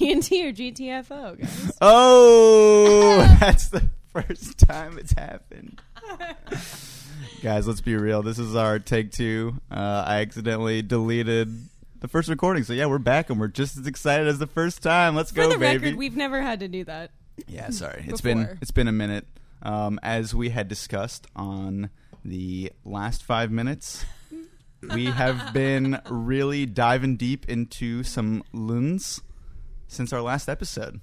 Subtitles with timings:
[0.00, 1.72] A or GTFO, guys.
[1.80, 5.80] Oh, that's the first time it's happened.
[7.42, 8.22] Guys, let's be real.
[8.22, 9.60] This is our take two.
[9.70, 11.54] Uh, I accidentally deleted
[12.00, 14.82] the first recording, so yeah, we're back and we're just as excited as the first
[14.82, 15.14] time.
[15.14, 15.84] Let's For go, the baby.
[15.84, 17.10] record, we've never had to do that.
[17.46, 18.04] Yeah, sorry.
[18.08, 18.58] It's been Before.
[18.62, 19.26] it's been a minute.
[19.62, 21.90] Um, as we had discussed on
[22.24, 24.04] the last five minutes,
[24.94, 29.20] we have been really diving deep into some loons
[29.90, 31.00] since our last episode.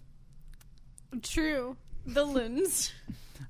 [1.21, 1.77] True.
[2.05, 2.91] The lens.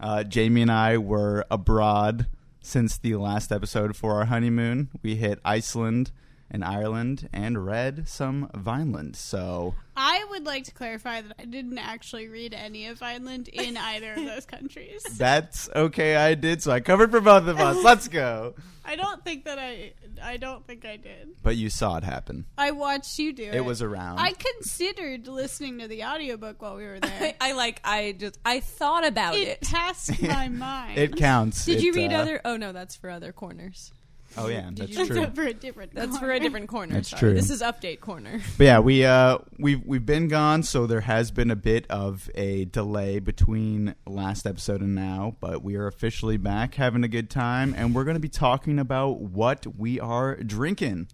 [0.02, 2.28] Uh, Jamie and I were abroad
[2.62, 4.90] since the last episode for our honeymoon.
[5.02, 6.12] We hit Iceland
[6.50, 9.16] and Ireland and read some Vineland.
[9.16, 13.78] So I would like to clarify that I didn't actually read any of Vineland in
[13.78, 15.04] either of those countries.
[15.18, 16.16] that's okay.
[16.16, 16.62] I did.
[16.64, 17.84] So I covered for both of us.
[17.84, 18.56] Let's go.
[18.90, 19.92] I don't think that I.
[20.24, 21.36] I don't think I did.
[21.44, 22.46] But you saw it happen.
[22.58, 23.54] I watched you do it.
[23.56, 24.18] It was around.
[24.20, 27.36] I considered listening to the audiobook while we were there.
[27.42, 27.82] I, I like.
[27.84, 28.40] I just.
[28.46, 29.62] I thought about it it.
[29.62, 30.98] passed my mind.
[30.98, 31.66] It counts.
[31.66, 32.42] Did It, you read uh, other?
[32.46, 33.92] Oh no, that's for other corners.
[34.38, 35.26] Oh yeah, that's you- That's true.
[35.34, 35.94] for a different.
[35.96, 36.34] That's for corner.
[36.34, 36.94] a different corner.
[36.96, 37.20] That's sorry.
[37.20, 37.34] true.
[37.34, 38.42] This is update corner.
[38.58, 42.30] But yeah, we uh we've we've been gone, so there has been a bit of
[42.36, 47.30] a delay between last episode and now, but we are officially back having a good
[47.30, 51.08] time and we're gonna be talking about what we are drinking.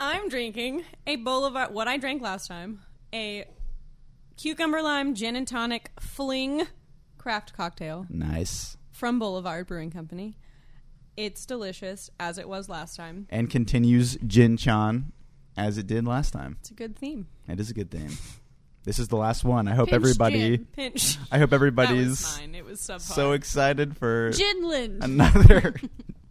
[0.00, 1.72] I'm drinking a Boulevard.
[1.72, 2.80] What I drank last time,
[3.12, 3.44] a
[4.36, 6.66] cucumber lime gin and tonic fling
[7.18, 8.76] craft cocktail Nice.
[8.92, 10.36] from Boulevard Brewing Company.
[11.16, 13.26] It's delicious, as it was last time.
[13.30, 15.12] And continues Jin Chan
[15.56, 16.56] as it did last time.
[16.60, 17.28] It's a good theme.
[17.48, 18.10] It is a good theme.
[18.84, 19.66] This is the last one.
[19.68, 20.66] I hope Pinch everybody gin.
[20.72, 21.16] Pinch.
[21.30, 22.54] I hope everybody's fine.
[22.54, 25.02] It was so excited for Ginland.
[25.02, 25.74] another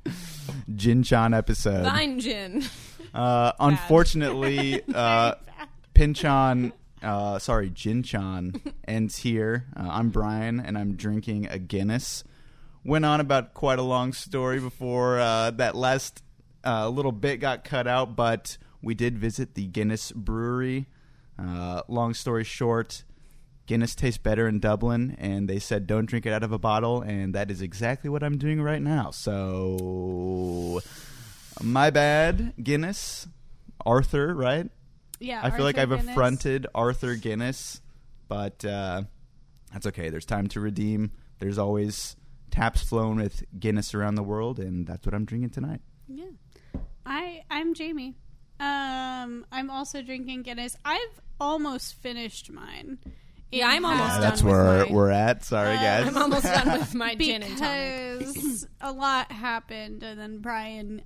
[0.76, 1.84] Jin Chan episode.
[1.84, 2.64] Vine Jin.
[3.14, 5.36] Uh, unfortunately, uh,
[5.96, 9.66] Pinchan, uh, sorry, Jinchan ends here.
[9.76, 12.24] Uh, I'm Brian, and I'm drinking a Guinness.
[12.86, 16.22] Went on about quite a long story before uh, that last
[16.66, 20.88] uh, little bit got cut out, but we did visit the Guinness Brewery.
[21.40, 23.04] Uh, long story short,
[23.66, 27.02] Guinness tastes better in Dublin, and they said don't drink it out of a bottle,
[27.02, 29.12] and that is exactly what I'm doing right now.
[29.12, 30.82] So,
[31.62, 33.28] my bad, Guinness.
[33.86, 34.70] Arthur, right?
[35.20, 36.10] yeah, I feel like I've Guinness.
[36.10, 37.82] affronted Arthur Guinness,
[38.28, 39.04] but uh,
[39.72, 40.10] that's okay.
[40.10, 41.12] There's time to redeem.
[41.40, 42.16] There's always
[42.54, 45.82] taps flown with Guinness around the world, and that's what I'm drinking tonight.
[46.08, 46.30] Yeah,
[47.04, 48.16] I I'm Jamie.
[48.60, 50.78] Um, I'm also drinking Guinness.
[50.86, 53.00] I've almost finished mine.
[53.54, 55.44] Yeah, I'm almost Uh, done that's with where my- we're at.
[55.46, 56.08] Sorry, Uh, guys.
[56.08, 58.20] I'm almost done with my gin and tonic.
[58.20, 61.02] because a lot happened, and then Brian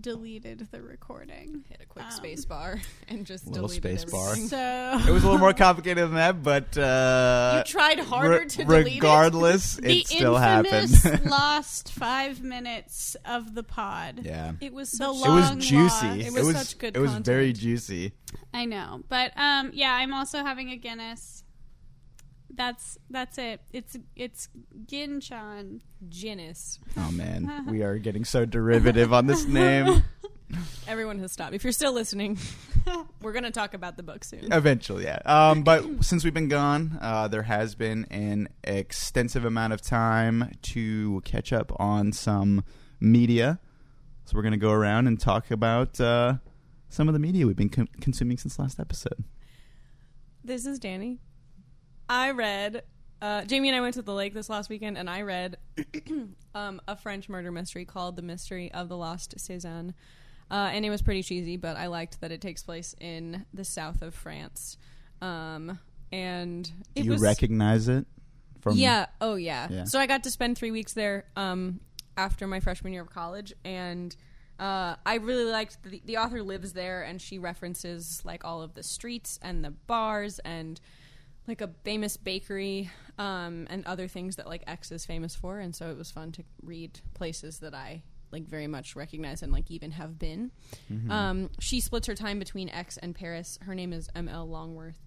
[0.00, 1.64] deleted the recording.
[1.68, 4.36] Hit a quick Um, space bar and just Little deleted space bar.
[4.36, 8.46] So it was a little more complicated than that, but uh, You tried harder re-
[8.46, 8.94] to delete it.
[8.96, 11.24] regardless, the it still happened.
[11.28, 14.20] lost five minutes of the pod.
[14.22, 16.06] yeah, It was The so it was long juicy.
[16.06, 16.18] lost.
[16.18, 18.12] It It was was such good It was very juicy.
[18.54, 21.42] I know, but um, yeah, I'm also having a Guinness.
[22.50, 23.60] That's that's it.
[23.72, 24.48] It's it's
[24.86, 25.82] Ginchan.
[26.08, 26.78] Guinness.
[26.96, 30.02] Oh man, we are getting so derivative on this name.
[30.86, 31.54] Everyone has stopped.
[31.54, 32.38] If you're still listening,
[33.22, 34.52] we're going to talk about the book soon.
[34.52, 35.18] Eventually, yeah.
[35.24, 40.52] Um, but since we've been gone, uh, there has been an extensive amount of time
[40.62, 42.62] to catch up on some
[43.00, 43.58] media.
[44.24, 46.34] So we're going to go around and talk about uh,
[46.88, 49.24] some of the media we've been con- consuming since last episode.
[50.44, 51.18] This is Danny.
[52.08, 52.82] I read.
[53.22, 55.56] Uh, Jamie and I went to the lake this last weekend, and I read
[56.54, 59.94] um, a French murder mystery called "The Mystery of the Lost Cézanne,"
[60.50, 63.64] uh, and it was pretty cheesy, but I liked that it takes place in the
[63.64, 64.76] south of France.
[65.22, 65.78] Um,
[66.12, 66.64] and
[66.94, 68.06] Do it you was recognize it?
[68.60, 69.06] From yeah.
[69.20, 69.68] Oh, yeah.
[69.70, 69.84] Yeah.
[69.84, 71.80] So I got to spend three weeks there um,
[72.16, 74.14] after my freshman year of college, and
[74.58, 78.74] uh, I really liked the, the author lives there, and she references like all of
[78.74, 80.80] the streets and the bars and
[81.48, 85.74] like a famous bakery um, and other things that like Aix is famous for, and
[85.74, 88.02] so it was fun to read places that I
[88.32, 90.50] like very much recognize and like even have been.
[91.10, 93.58] Um, she splits her time between Aix and Paris.
[93.62, 94.28] Her name is M.
[94.28, 94.46] L.
[94.48, 95.00] Longworth,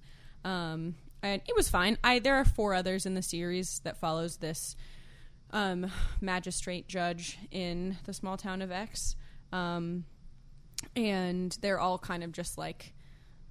[0.45, 1.97] um, and it was fine.
[2.03, 4.75] I there are four others in the series that follows this
[5.51, 9.15] um, magistrate judge in the small town of Aix,
[9.51, 10.06] um,
[10.95, 12.94] and they're all kind of just like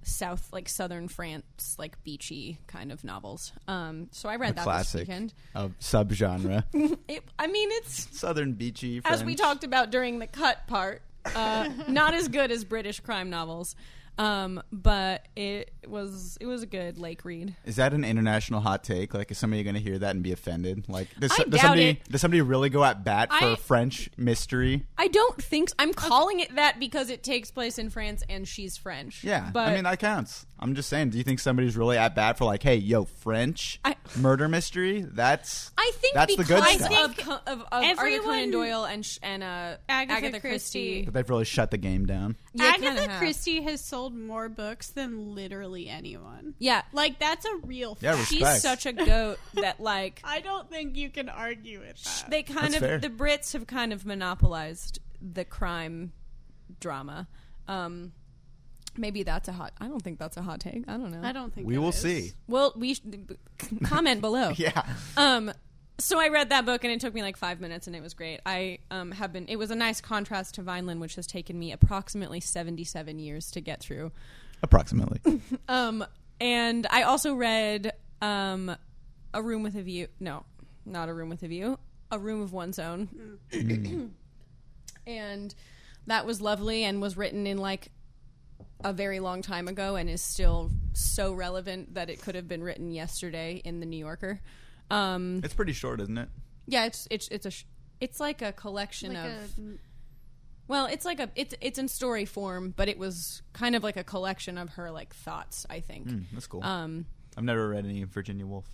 [0.09, 3.53] south, like southern France, like beachy kind of novels.
[3.67, 5.33] Um, so I read a that classic this weekend.
[5.55, 6.63] of subgenre,
[7.07, 9.01] It, I mean, it's southern beachy.
[9.05, 11.01] as we talked about during the cut part,
[11.35, 13.75] uh, not as good as British crime novels.
[14.19, 17.55] Um, but it was it was a good lake read.
[17.65, 19.13] Is that an international hot take?
[19.13, 20.89] Like, is somebody going to hear that and be offended?
[20.89, 22.09] Like, does, I does doubt somebody it.
[22.09, 24.85] does somebody really go at bat for I- French mystery?
[24.97, 25.75] I don't think so.
[25.79, 29.23] I'm calling it that because it takes place in France and she's French.
[29.23, 30.45] Yeah, but I mean that counts.
[30.61, 31.11] I'm just saying.
[31.11, 35.05] Do you think somebody's really at bat for like, hey, yo, French I- murder mystery?
[35.09, 37.05] That's I think that's the because good stuff.
[37.11, 40.49] of, Co- of, of Arthur everyone- Conan Doyle and sh- and uh, Agatha Agatha, Christie.
[40.49, 41.01] Christie.
[41.05, 42.35] But they've really shut the game down.
[42.59, 43.19] Yeah, kinda Agatha have.
[43.19, 46.53] Christie has sold more books than literally anyone.
[46.59, 48.31] Yeah, Like that's a real Yeah, fact.
[48.31, 48.53] respect.
[48.53, 52.29] she's such a goat that like I don't think you can argue with that.
[52.29, 52.97] they kind That's of fair.
[52.99, 56.11] the Brits have kind of monopolized the crime
[56.79, 57.27] drama.
[57.67, 58.13] Um,
[58.97, 59.73] maybe that's a hot.
[59.79, 60.83] I don't think that's a hot take.
[60.87, 61.21] I don't know.
[61.27, 61.95] I don't think We will is.
[61.95, 62.31] see.
[62.47, 63.01] Well, we sh-
[63.83, 64.53] comment below.
[64.57, 64.83] Yeah,
[65.17, 65.51] Um,
[65.99, 68.13] so I read that book and it took me like five minutes and it was
[68.13, 68.39] great.
[68.45, 69.47] I um, have been.
[69.47, 73.61] It was a nice contrast to Vineland, which has taken me approximately seventy-seven years to
[73.61, 74.11] get through.
[74.63, 75.21] approximately.
[75.67, 76.03] Um,
[76.41, 78.75] and I also read um,
[79.33, 80.07] a room with a view.
[80.19, 80.45] No,
[80.85, 81.77] not a room with a view.
[82.11, 83.37] A room of one's own.
[85.07, 85.55] and
[86.07, 87.89] that was lovely and was written in like
[88.83, 92.63] a very long time ago and is still so relevant that it could have been
[92.63, 94.41] written yesterday in the New Yorker.
[94.89, 96.29] Um, it's pretty short, isn't it?
[96.67, 97.65] yeah, it's it's it's a sh-
[97.99, 99.77] it's like a collection Like of a,
[100.67, 103.97] well, it's like a it's it's in story form, but it was kind of like
[103.97, 105.65] a collection of her like thoughts.
[105.69, 106.07] I think.
[106.07, 106.63] Mm, that's cool.
[106.63, 107.05] Um,
[107.37, 108.65] I've never read any Virginia Woolf.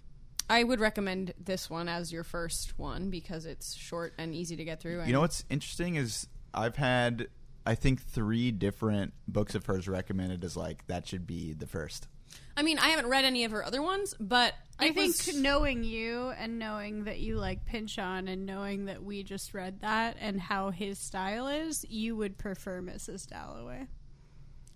[0.49, 4.63] I would recommend this one as your first one because it's short and easy to
[4.63, 4.99] get through.
[4.99, 7.27] And You know what's interesting is I've had
[7.65, 12.07] I think three different books of hers recommended as like that should be the first.
[12.57, 15.83] I mean, I haven't read any of her other ones, but I think was- knowing
[15.83, 20.39] you and knowing that you like Pynchon and knowing that we just read that and
[20.39, 23.27] how his style is, you would prefer Mrs.
[23.27, 23.87] Dalloway.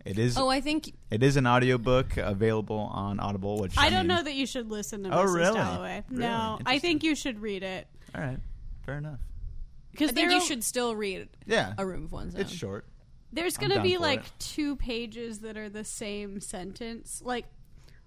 [0.05, 3.89] It is Oh, I think it is an audiobook available on Audible, which I I
[3.89, 5.35] don't mean- know that you should listen to Oh, Mrs.
[5.35, 5.53] really?
[5.55, 6.03] Dalloway.
[6.09, 6.21] Really?
[6.21, 8.39] No, I think you should read it All right,
[8.85, 9.19] fair enough.
[9.19, 12.41] I because think you should still read Yeah, A Room of One's Own.
[12.41, 12.85] it's short.
[13.33, 14.31] There's going to be like it.
[14.39, 17.45] two pages that are the same sentence, like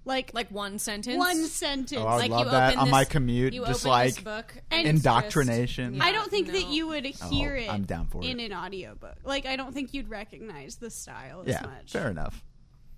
[0.04, 1.16] like Like one sentence.
[1.18, 2.00] one sentence.
[2.00, 4.16] Oh, I would Like love you that open on my commute, you just open this
[4.16, 5.94] like book And it's indoctrination.
[5.94, 6.70] just- I don't think that no.
[6.70, 8.50] you would hear Oh, it I'm down for in it.
[8.50, 9.16] an audiobook.
[9.24, 11.92] Like I don't think you'd recognize the style as yeah, much.
[11.92, 12.44] fair enough.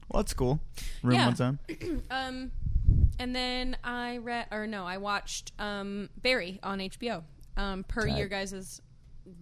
[0.08, 0.60] Well, that's cool.
[1.02, 1.26] Room Yeah.
[1.26, 1.58] one's own.
[2.10, 2.50] Um,
[3.18, 7.22] and then I read, or no, I watched um, Barry on HBO.
[7.56, 8.18] Um, per Tight.
[8.18, 8.82] your guys'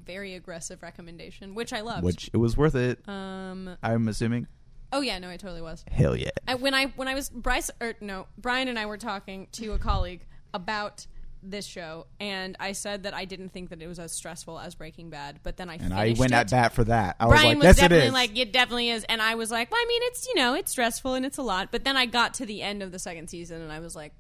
[0.05, 2.05] very aggressive recommendation, which I loved.
[2.05, 3.01] Which it was worth it.
[3.09, 4.47] um, I'm assuming.
[4.93, 5.85] Oh yeah, no, I totally was.
[5.91, 6.31] Hell yeah.
[6.47, 9.73] I, when I when I was Bryce or no Brian and I were talking to
[9.73, 11.07] a colleague about
[11.43, 14.75] this show, and I said that I didn't think that it was as stressful as
[14.75, 16.37] Breaking Bad, but then I And I went it.
[16.37, 17.17] at bat for that.
[17.19, 19.51] I Brian was like, "Yes, it definitely is." like, it definitely is, and I was
[19.51, 21.97] like, well, I mean, it's you know, it's stressful and it's a lot, but then
[21.97, 24.13] I got to the end of the second season, and I was like,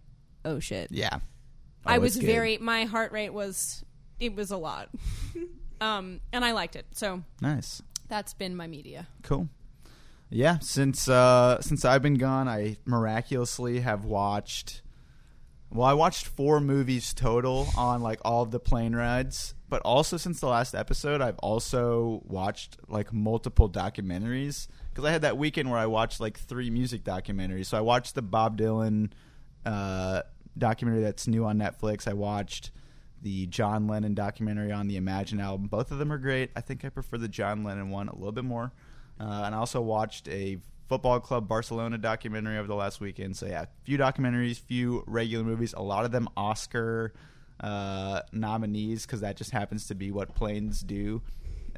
[0.45, 1.21] oh shit, yeah.
[1.85, 2.27] I was good.
[2.27, 3.85] very, my heart rate was,
[4.21, 4.89] it was a lot,
[5.81, 7.83] um, and I liked it, so nice.
[8.09, 9.07] that's been my media.
[9.23, 9.49] Cool.
[10.35, 14.81] Yeah, since uh, since I've been gone, I miraculously have watched.
[15.71, 20.17] Well, I watched four movies total on like all of the plane rides, but also
[20.17, 25.71] since the last episode, I've also watched like multiple documentaries because I had that weekend
[25.71, 27.67] where I watched like three music documentaries.
[27.67, 29.13] So I watched the Bob Dylan
[29.67, 30.23] uh,
[30.57, 32.09] documentary that's new on Netflix.
[32.09, 32.71] I watched
[33.21, 35.69] the John Lennon documentary on the Imagine album.
[35.69, 36.51] Both of them are great.
[36.57, 38.73] I think I prefer the John Lennon one a little bit more.
[39.21, 43.37] Uh, and I also watched a Football Club Barcelona documentary over the last weekend.
[43.37, 45.73] So yeah, a few documentaries, few regular movies.
[45.75, 47.15] A lot of them Oscar
[47.61, 51.23] uh, nominees because that just happens to be what planes do.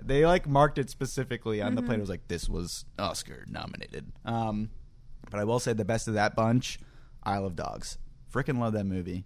[0.02, 1.98] They like marked it specifically on the plane.
[1.98, 4.10] It was like this was Oscar nominated.
[4.24, 4.70] Um,
[5.30, 6.80] but I will say the best of that bunch,
[7.22, 7.98] Isle of Dogs.
[8.32, 9.24] Freaking love that movie.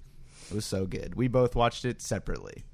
[0.50, 1.14] It was so good.
[1.14, 2.64] We both watched it separately,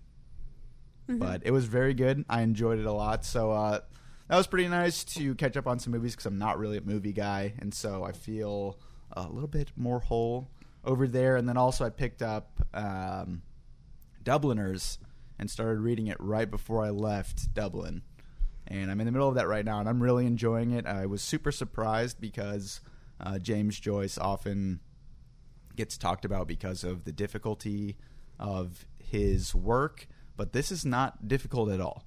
[1.07, 2.25] but it was very good.
[2.29, 3.25] I enjoyed it a lot.
[3.25, 3.81] So uh,
[4.29, 6.83] that was pretty nice to catch up on some movies because I'm not really a
[6.83, 8.79] movie guy, and so I feel
[9.13, 10.51] a little bit more whole
[10.85, 11.37] over there.
[11.37, 13.43] And then also I picked up um,
[14.23, 14.99] Dubliners
[15.39, 18.03] and started reading it right before I left Dublin.
[18.67, 20.87] And I'm in the middle of that right now, and I'm really enjoying it.
[20.87, 22.81] I was super surprised because
[23.21, 24.81] uh, James Joyce often
[25.77, 27.97] gets talked about because of the difficulty
[28.39, 32.05] of his work, but this is not difficult at all.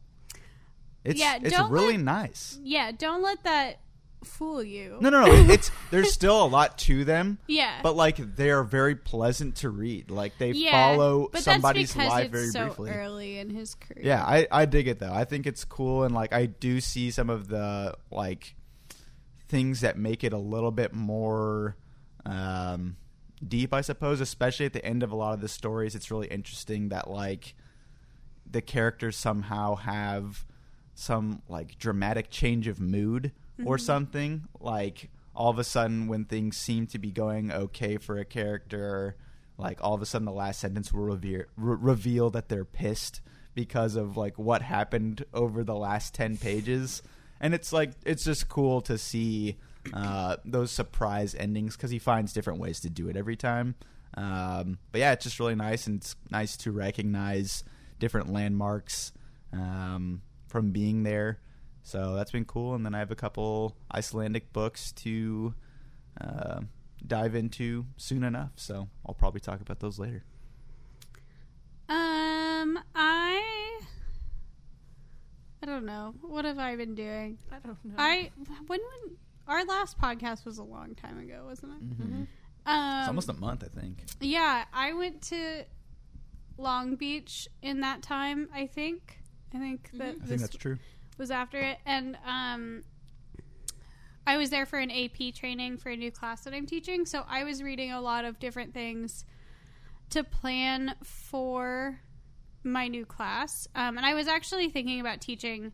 [1.07, 2.59] It's Yeah, it's really let- nice.
[2.63, 3.79] Yeah, don't let that
[4.23, 4.97] fool you.
[4.99, 5.33] No, no, no.
[5.53, 7.37] It's there's still a lot to them.
[7.47, 7.79] Yeah.
[7.81, 10.11] But like they are very pleasant to read.
[10.11, 12.91] Like they yeah, follow somebody's that's life it's very so briefly.
[12.91, 14.03] early in his career.
[14.05, 15.13] Yeah, I, I dig it though.
[15.13, 18.55] I think it's cool and like I do see some of the like
[19.47, 21.77] things that make it a little bit more
[22.25, 22.97] um,
[23.47, 24.19] deep, I suppose.
[24.19, 27.55] Especially at the end of a lot of the stories, it's really interesting that like
[28.49, 30.45] the characters somehow have
[30.97, 33.31] some like dramatic change of mood
[33.63, 34.47] or something.
[34.59, 39.15] Like all of a sudden, when things seem to be going okay for a character,
[39.57, 43.21] like all of a sudden the last sentence will reveal, re- reveal that they're pissed
[43.53, 47.03] because of like what happened over the last 10 pages.
[47.39, 49.57] And it's like it's just cool to see
[49.93, 53.75] uh, those surprise endings because he finds different ways to do it every time.
[54.15, 57.63] Um, but yeah it's just really nice and it's nice to recognize
[57.99, 59.11] different landmarks.
[59.53, 60.21] Um,
[60.57, 61.39] from being there
[61.83, 65.53] so that's been cool and then i have a couple icelandic books to
[66.19, 66.61] uh,
[67.05, 70.23] dive into soon enough so i'll probably talk about those later
[71.89, 73.81] Um, I
[75.61, 76.13] I don't know.
[76.21, 77.37] What have I been doing?
[77.51, 77.93] I don't know.
[77.97, 78.31] I
[78.67, 82.01] when when our last podcast was a long time ago, wasn't it?
[82.01, 82.23] mm-hmm.
[82.65, 85.63] Um, it's almost a month i think Yeah, I went to
[86.57, 88.49] Long Beach in that time.
[88.53, 89.16] I think.
[89.53, 90.77] I think that i think that's true
[91.17, 92.83] was after it, and um,
[94.25, 97.05] I was there for an AP training for a new class that I'm teaching.
[97.05, 99.25] So I was reading a lot of different things
[100.11, 101.99] to plan for
[102.63, 105.71] my new class, um, and I was actually thinking about teaching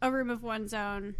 [0.00, 1.14] a room of one's own,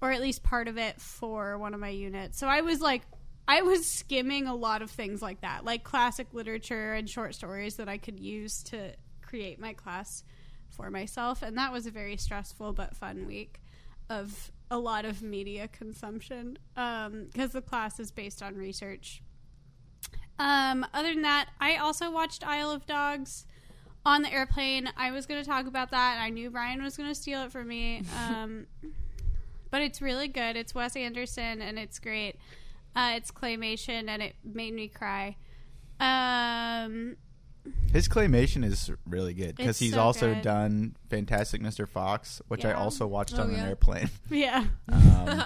[0.00, 2.38] or at least part of it for one of my units.
[2.38, 3.02] So I was like.
[3.46, 7.76] I was skimming a lot of things like that, like classic literature and short stories
[7.76, 10.24] that I could use to create my class
[10.70, 11.42] for myself.
[11.42, 13.60] And that was a very stressful but fun week
[14.08, 19.22] of a lot of media consumption because the class is based on research.
[20.38, 23.46] Um, other than that, I also watched Isle of Dogs
[24.04, 24.90] on the airplane.
[24.96, 26.18] I was going to talk about that.
[26.20, 28.02] I knew Brian was going to steal it from me.
[28.28, 28.66] Um,
[29.70, 30.56] but it's really good.
[30.56, 32.36] It's Wes Anderson and it's great.
[32.94, 35.34] Uh, it's claymation and it made me cry.
[35.98, 37.16] Um,
[37.92, 40.42] His claymation is really good because It's he's so also good.
[40.42, 41.88] done Fantastic Mr.
[41.88, 42.78] Fox, which I Yeah.
[42.78, 43.64] also watched Oh, on an yeah.
[43.66, 44.10] airplane.
[44.30, 44.66] yeah.
[44.88, 45.44] Um,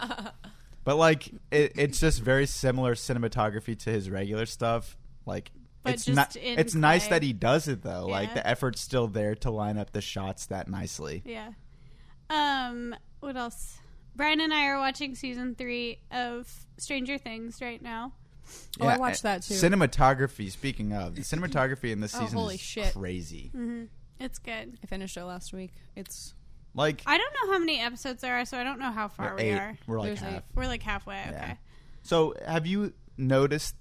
[0.85, 4.97] but like, it, it's just very similar cinematography to his regular stuff.
[5.27, 5.51] Like,
[5.83, 6.37] But it's just not.
[6.37, 7.17] in It's nice clay.
[7.19, 8.07] that he does it though.
[8.07, 8.35] Like Yeah.
[8.35, 11.23] the effort's still there to line up the shots that nicely.
[11.27, 11.53] Yeah.
[12.31, 13.79] Um, what else?
[14.17, 18.13] Brian and I are watching season three of Stranger Things right now.
[18.81, 19.55] Oh, I watched that, too.
[19.55, 20.51] Cinematography.
[20.51, 22.93] Speaking of the cinematography in this Oh, season, holy is shit.
[22.95, 23.51] crazy.
[23.55, 23.85] Mm-hmm.
[24.21, 24.79] It's good.
[24.83, 25.73] I finished it last week.
[25.97, 26.35] It's
[26.75, 29.31] Like I don't know how many episodes there are, so I don't know how far
[29.31, 29.55] we're we eight.
[29.55, 29.79] are.
[29.87, 30.35] We're like There's half.
[30.35, 30.43] eight.
[30.55, 31.15] We're like halfway.
[31.17, 31.31] Yeah.
[31.43, 31.59] Okay.
[32.03, 33.75] So, have you noticed?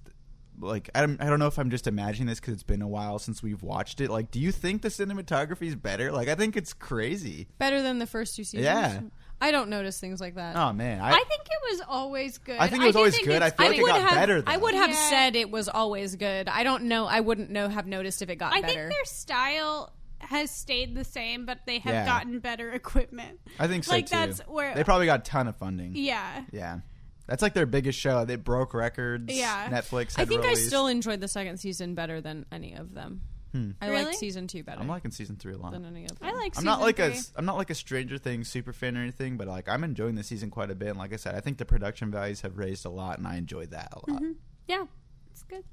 [0.59, 2.87] Like, I don't, I don't know if I'm just imagining this because it's been a
[2.87, 4.09] while since we've watched it.
[4.09, 6.11] Like, do you think the cinematography is better?
[6.11, 7.47] Like, I think it's crazy.
[7.59, 8.63] better than the first two seasons.
[8.65, 9.01] Yeah.
[9.39, 10.55] I don't notice things like that.
[10.55, 12.57] Oh man, I, I, think it was always good.
[12.57, 13.35] I think it was do always think good.
[13.35, 14.51] it's- I feel I like it would got have, better, though.
[14.51, 15.09] I would have Yeah.
[15.09, 16.49] said it was always good.
[16.49, 17.05] I don't know.
[17.05, 18.73] I wouldn't know have noticed if it got I better.
[18.73, 22.05] think their style has stayed the same, but they have Yeah.
[22.05, 23.39] gotten better equipment.
[23.59, 24.15] I think so like too.
[24.15, 25.91] that's where they probably got a ton of funding.
[25.95, 26.43] yeah.
[26.51, 26.79] Yeah,
[27.27, 28.25] that's like their biggest show.
[28.25, 29.31] They broke records.
[29.31, 29.69] Yeah.
[29.69, 30.17] Netflix.
[30.17, 30.67] I Had think I released.
[30.67, 33.21] still enjoyed the second season better than any of them.
[33.57, 33.71] Hmm.
[33.81, 34.05] I Really?
[34.05, 35.71] like season two better I'm liking season three a lot.
[35.71, 36.29] than any of them.
[36.29, 36.57] I like.
[36.57, 37.05] I'm not season like three.
[37.05, 40.15] a I'm not like a Stranger Things super fan or anything, but like I'm enjoying
[40.15, 40.89] the season quite a bit.
[40.89, 43.37] And like I said, I think the production values have raised a lot, and I
[43.37, 44.21] enjoyed that a lot.
[44.21, 44.31] Mm-hmm.
[44.67, 44.85] Yeah,
[45.31, 45.63] it's good.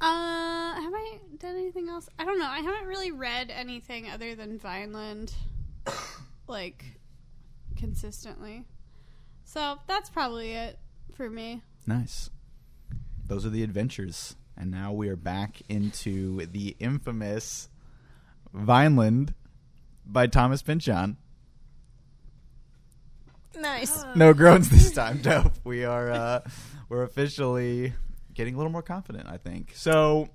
[0.00, 2.08] Uh, have I done anything else?
[2.18, 2.46] I don't know.
[2.46, 5.32] I haven't really read anything other than Vineland,
[6.46, 6.84] like
[7.76, 8.64] consistently.
[9.44, 10.78] So that's probably it
[11.14, 11.62] for me.
[11.86, 12.30] Nice.
[13.26, 14.36] Those are the adventures.
[14.60, 17.68] And now we are back into the infamous
[18.52, 19.32] Vineland
[20.04, 21.16] by Thomas Pynchon.
[23.56, 24.04] nice.
[24.14, 25.18] No groans this time.
[25.18, 25.52] Dope.
[25.64, 26.40] We are uh
[26.88, 27.92] we're officially
[28.34, 29.72] getting a little more confident, I think.
[29.74, 30.28] So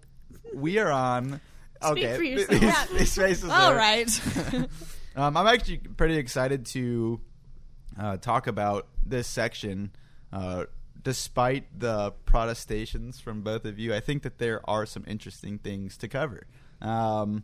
[0.53, 1.39] we are on
[1.83, 2.15] okay.
[2.15, 2.49] for yourself.
[2.49, 2.85] These, Yeah.
[2.97, 4.21] these faces All are- right.
[5.15, 7.19] um, I'm actually pretty excited to
[7.99, 9.91] uh, talk about this section.
[10.31, 10.65] Uh,
[11.03, 15.97] despite the protestations from both of you, I think that there are some interesting things
[15.97, 16.47] to cover.
[16.81, 17.43] Um,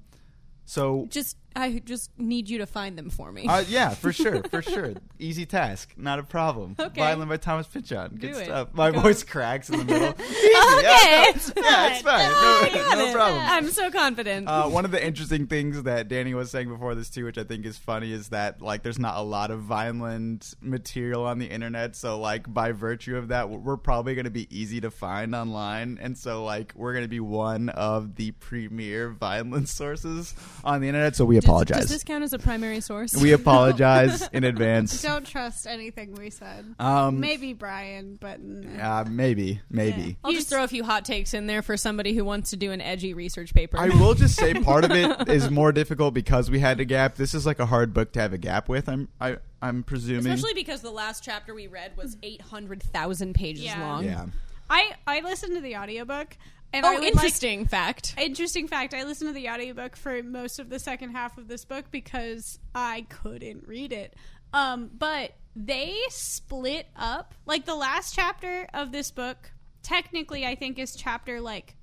[0.66, 3.48] so, just I just need you to find them for me.
[3.48, 4.94] uh, yeah, for sure, for sure.
[5.18, 6.76] Easy task, not a problem.
[6.80, 7.02] Okay.
[7.02, 8.12] Violin by Thomas Pynchon.
[8.20, 8.46] Good Do it.
[8.46, 8.70] stuff.
[8.74, 9.02] My Go.
[9.02, 10.10] voice cracks in the middle.
[10.20, 10.36] Easy.
[10.36, 12.32] Okay, yeah, it's yeah, it's fine.
[12.32, 12.74] fine.
[12.74, 13.14] No, no it.
[13.14, 13.42] problem.
[13.46, 14.48] I'm so confident.
[14.48, 17.44] Uh, one of the interesting things that Danny was saying before this too, which I
[17.44, 21.48] think is funny, is that like there's not a lot of Vineland material on the
[21.48, 21.96] internet.
[21.96, 25.98] So like by virtue of that, we're probably going to be easy to find online,
[26.02, 30.88] and so like we're going to be one of the premier Vineland sources on the
[30.88, 31.16] internet.
[31.16, 31.82] So we apologize.
[31.82, 33.16] Does this count as a primary source?
[33.16, 35.02] we apologize in advance.
[35.02, 36.76] Don't trust anything we said.
[36.80, 38.82] Um, Maybe Brian, but no.
[38.82, 40.18] uh, maybe, maybe.
[40.24, 42.72] I'll just throw a few hot takes in there for somebody who wants to do
[42.72, 43.78] an edgy research paper.
[43.78, 47.16] I will just say part of it is more difficult because we had a gap.
[47.16, 48.88] This is like a hard book to have a gap with.
[48.88, 50.28] I'm I, I'm presuming.
[50.28, 53.80] Especially because the last chapter we read was 800,000 pages Yeah.
[53.86, 54.04] long.
[54.06, 54.26] yeah.
[54.70, 56.38] I I listened to the audiobook
[56.74, 58.14] and Oh, I would like- interesting fact.
[58.18, 61.66] interesting fact i listened to the audiobook for most of the second half of this
[61.66, 64.16] book because i couldn't read it
[64.54, 69.52] um, but they split up like the last chapter of this book
[69.84, 71.76] technically i think is chapter like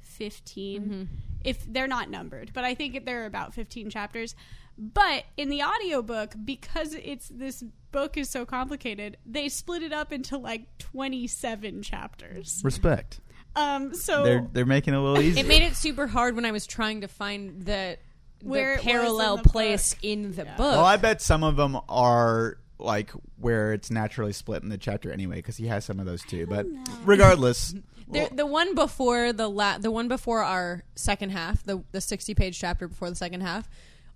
[0.00, 1.08] 15
[1.44, 4.34] if they're not numbered but i think there are about 15 chapters
[4.78, 7.62] but in the audiobook because it's this
[7.92, 13.20] book is so complicated they split it up into like 27 chapters Respect.
[13.56, 15.44] Um so They're they're making it a little easier.
[15.44, 17.96] It made it super hard when I was trying to find the,
[18.40, 20.04] the Where it was in parallel the place book.
[20.04, 20.56] in the Yeah.
[20.56, 20.72] book.
[20.72, 23.10] well, I bet some of them are like
[23.40, 26.46] where it's naturally split in the chapter anyway, because he has some of those too.
[26.46, 26.66] But
[27.04, 27.74] regardless,
[28.08, 32.34] The, the one before the la- the one before our second half, the the sixty
[32.36, 33.68] page chapter before the second half,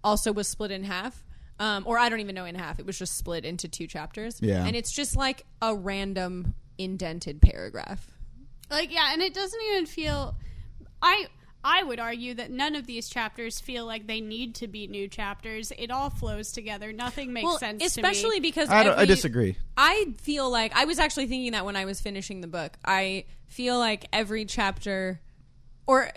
[0.04, 1.24] also was split in half.
[1.58, 2.78] Um, or I don't even know in half.
[2.78, 4.38] It was just split into two chapters.
[4.40, 4.64] Yeah.
[4.64, 8.09] and it's just like a random indented paragraph.
[8.70, 10.34] Like yeah and it doesn't even feel
[11.02, 11.26] i
[11.64, 15.08] i would argue that none of these chapters feel like they need to be new
[15.08, 18.48] chapters it all flows together nothing makes well, sense especially to me.
[18.48, 19.56] because I, don't, I disagree.
[19.76, 22.76] I feel like I was actually thinking that when I was finishing the book.
[22.84, 25.20] I feel like every chapter
[25.86, 26.10] or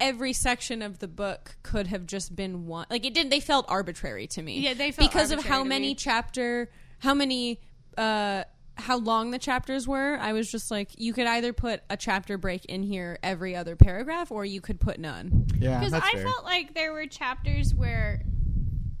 [0.00, 2.86] every section of the book could have just been one.
[2.90, 3.30] Like it didn't.
[3.30, 4.60] They felt arbitrary to me.
[4.60, 5.94] Yeah, they felt because of how to many me.
[5.94, 7.60] chapter, how many,
[7.96, 8.44] uh,
[8.76, 10.18] how long the chapters were.
[10.20, 13.76] I was just like, you could either put a chapter break in here every other
[13.76, 15.46] paragraph, or you could put none.
[15.58, 16.24] Yeah, because i fair.
[16.24, 18.22] felt like there were chapters where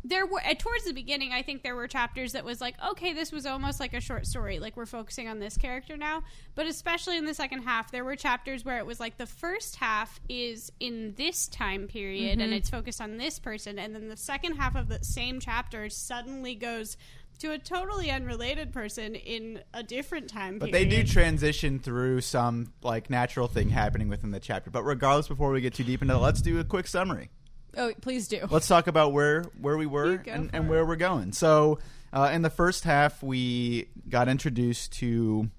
[0.08, 3.12] there were uh, towards the beginning i think there were chapters that was like okay
[3.12, 6.22] this was almost like a short story like we're focusing on this character now
[6.54, 9.76] but especially in the second half there were chapters where it was like the first
[9.76, 14.16] half is in this time period and it's focused on this person and then the
[14.16, 16.96] second half of the same chapter suddenly goes
[17.38, 20.60] to a totally unrelated person in a different time period.
[20.60, 24.70] But they do transition through some like natural thing happening within the chapter.
[24.70, 27.30] But regardless, before we get too deep into it let's do a quick summary.
[27.76, 28.46] Oh, please do.
[28.50, 31.32] Let's talk about where where we were and, and where we're going.
[31.32, 31.78] So,
[32.12, 35.50] uh, in the first half, we got introduced to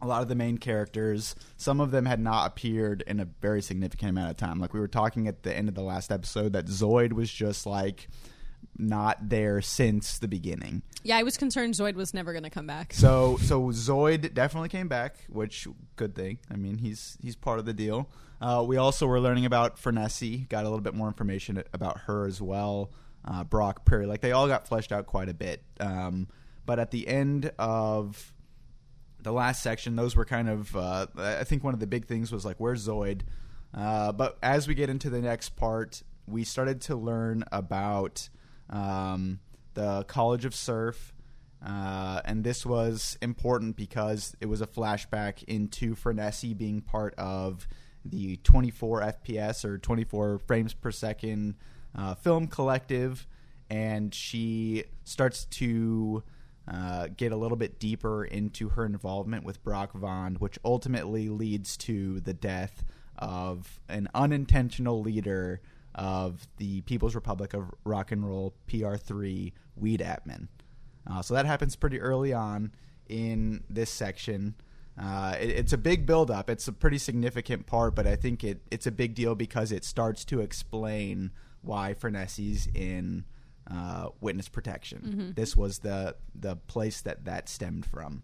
[0.00, 1.36] a lot of the main characters.
[1.56, 4.58] Some of them had not appeared in a very significant amount of time.
[4.58, 7.64] Like we were talking at the end of the last episode, that Zoyd was just
[7.64, 8.08] like
[8.78, 10.82] not there since the beginning.
[11.02, 12.92] Yeah, I was concerned Zoyd was never going to come back.
[12.92, 16.38] So so Zoyd definitely came back, which good thing.
[16.50, 18.08] I mean, he's he's part of the deal.
[18.40, 22.26] Uh, we also were learning about Frenesi, got a little bit more information about her
[22.26, 22.90] as well.
[23.24, 25.62] Uh, Brock Prairie, like they all got fleshed out quite a bit.
[25.78, 26.26] Um,
[26.66, 28.32] but at the end of
[29.20, 30.76] the last section, those were kind of.
[30.76, 33.22] Uh, I think one of the big things was like, where's Zoyd?
[33.74, 38.28] Uh, but as we get into the next part, we started to learn about
[38.72, 39.38] um,
[39.74, 41.14] the College of Surf.
[41.64, 47.68] Uh, and this was important because it was a flashback into Frenesi being part of
[48.04, 51.54] the 24 FPS or 24 frames per second
[51.96, 53.28] uh, film collective.
[53.70, 56.24] And she starts to
[56.66, 61.76] uh, get a little bit deeper into her involvement with Brock Vond, which ultimately leads
[61.78, 62.84] to the death
[63.18, 65.60] of an unintentional leader
[65.94, 70.48] of the People's Republic of Rock and Roll PR3, Weed Atman.
[71.10, 72.72] Uh, so that happens pretty early on
[73.08, 74.54] in this section.
[75.00, 76.48] Uh, it, it's a big build-up.
[76.48, 79.84] It's a pretty significant part, but I think it, it's a big deal because it
[79.84, 81.30] starts to explain
[81.62, 83.24] why Frenesi's in
[83.70, 85.32] uh, witness protection.
[85.36, 88.22] This was the the place that that stemmed from.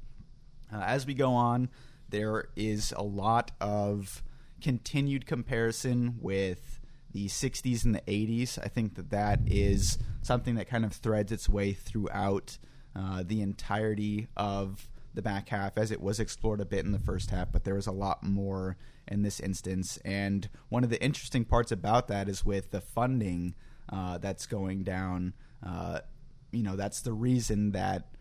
[0.73, 1.71] Uh, as we go on,
[2.09, 4.23] there is a lot of
[4.61, 6.78] continued comparison with
[7.19, 8.59] the 60s and the 80s.
[8.63, 12.59] I think that that is something that kind of threads its way throughout
[12.95, 16.99] uh, the entirety of the back half, as it was explored a bit in the
[16.99, 18.77] first half, but there was a lot more
[19.09, 19.99] in this instance.
[20.05, 23.57] And one of the interesting parts about that is with the funding
[23.89, 25.33] uh, that's going down.
[25.67, 26.01] Uh,
[26.53, 28.13] you know, that's the reason that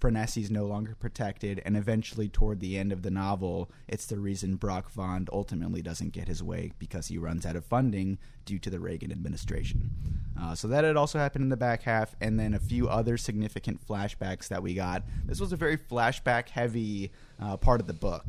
[0.00, 4.56] Frenesi's no longer protected, and eventually, toward the end of the novel, it's the reason
[4.56, 8.70] Brock Vond ultimately doesn't get his way because he runs out of funding due to
[8.70, 9.90] the Reagan administration.
[10.40, 13.16] Uh, so that had also happened in the back half, and then a few other
[13.16, 15.02] significant flashbacks that we got.
[15.24, 18.26] This was a very flashback heavy uh, part of the book.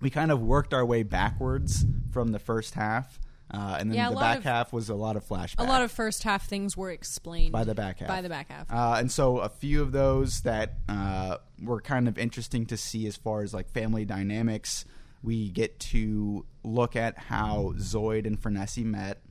[0.00, 3.20] We kind of worked our way backwards from the first half.
[3.52, 5.56] Uh, and then Yeah, the back of- half was a lot of flashbacks.
[5.58, 8.08] A lot of first half things were explained by the back half.
[8.08, 8.66] by the back half.
[8.70, 13.06] Uh, and so a few of those that uh, were kind of interesting to see
[13.06, 14.84] as far as like family dynamics.
[15.22, 19.22] We get to look at how Zoyd and Frenesi met.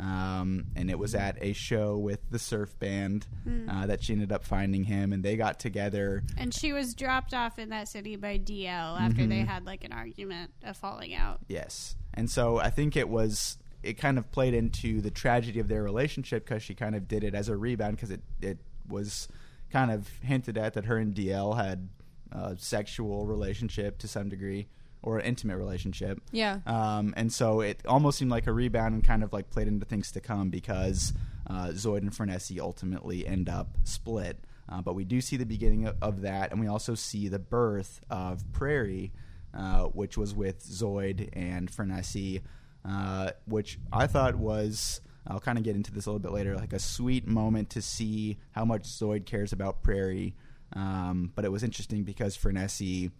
[0.00, 3.68] Um, and it was at a show with the surf band Hmm.
[3.68, 6.22] uh, that she ended up finding him, and they got together.
[6.36, 9.46] And she was dropped off in that city by DL after they Mm-hmm.
[9.48, 11.40] had like an argument, a falling out.
[11.48, 15.68] Yes, and so I think it was it kind of played into the tragedy of
[15.68, 18.58] their relationship because she kind of did it as a rebound because it it
[18.88, 19.28] was
[19.70, 21.88] kind of hinted at that her and DL had
[22.32, 24.68] a sexual relationship to some degree
[25.02, 26.20] or an intimate relationship.
[26.32, 26.58] yeah.
[26.66, 29.86] Um, and so it almost seemed like a rebound and kind of like played into
[29.86, 31.12] things to come because
[31.46, 34.38] uh, Zoyd and Frenesi ultimately end up split.
[34.68, 37.38] Uh, but we do see the beginning of, of that, and we also see the
[37.38, 39.12] birth of Prairie,
[39.54, 42.42] uh, which was with Zoyd and Frenesi,
[42.84, 45.00] uh, which I thought was.
[45.26, 47.82] I'll kind of get into this a little bit later, like a sweet moment to
[47.82, 50.34] see how much Zoyd cares about Prairie.
[50.72, 53.10] Um, but it was interesting because Frenesi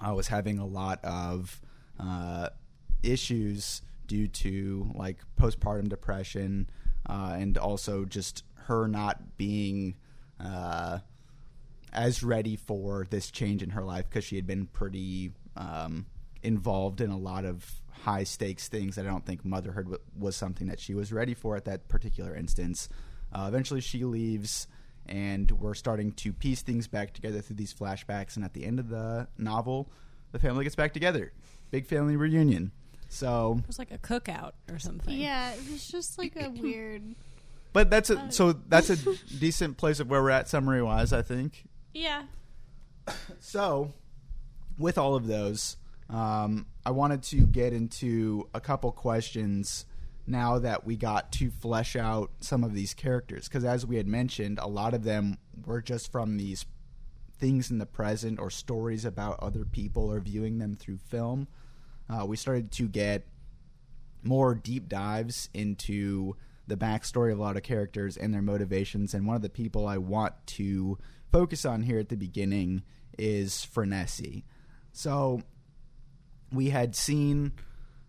[0.00, 1.60] I was having a lot of
[1.98, 2.48] uh,
[3.02, 6.68] issues due to like postpartum depression
[7.08, 9.96] uh, and also just her not being
[10.38, 10.98] uh,
[11.92, 16.06] as ready for this change in her life because she had been pretty um,
[16.42, 20.36] involved in a lot of high stakes things that I don't think motherhood w- was
[20.36, 22.88] something that she was ready for at that particular instance.
[23.32, 24.66] Uh, eventually, she leaves,
[25.10, 28.36] and we're starting to piece things back together through these flashbacks.
[28.36, 29.90] And at the end of the novel,
[30.32, 31.32] the family gets back together.
[31.70, 32.70] Big family reunion.
[33.08, 35.18] So, It was like a cookout or something.
[35.18, 37.02] Yeah, it was just like a weird.
[37.72, 38.96] but that's a so that's a
[39.38, 41.12] decent place of where we're at summary wise.
[41.12, 41.64] I think.
[41.92, 42.22] Yeah.
[43.40, 43.92] So,
[44.78, 45.76] with all of those,
[46.08, 49.86] um, I wanted to get into a couple questions
[50.26, 53.48] now that we got to flesh out some of these characters.
[53.48, 56.66] Because, as we had mentioned, a lot of them were just from these
[57.38, 61.48] things in the present or stories about other people or viewing them through film.
[62.08, 63.26] Uh, we started to get
[64.22, 69.14] more deep dives into the backstory of a lot of characters and their motivations.
[69.14, 70.98] And one of the people I want to
[71.32, 72.82] focus on here at the beginning
[73.18, 74.44] is Frenesi.
[74.92, 75.42] So
[76.52, 77.52] we had seen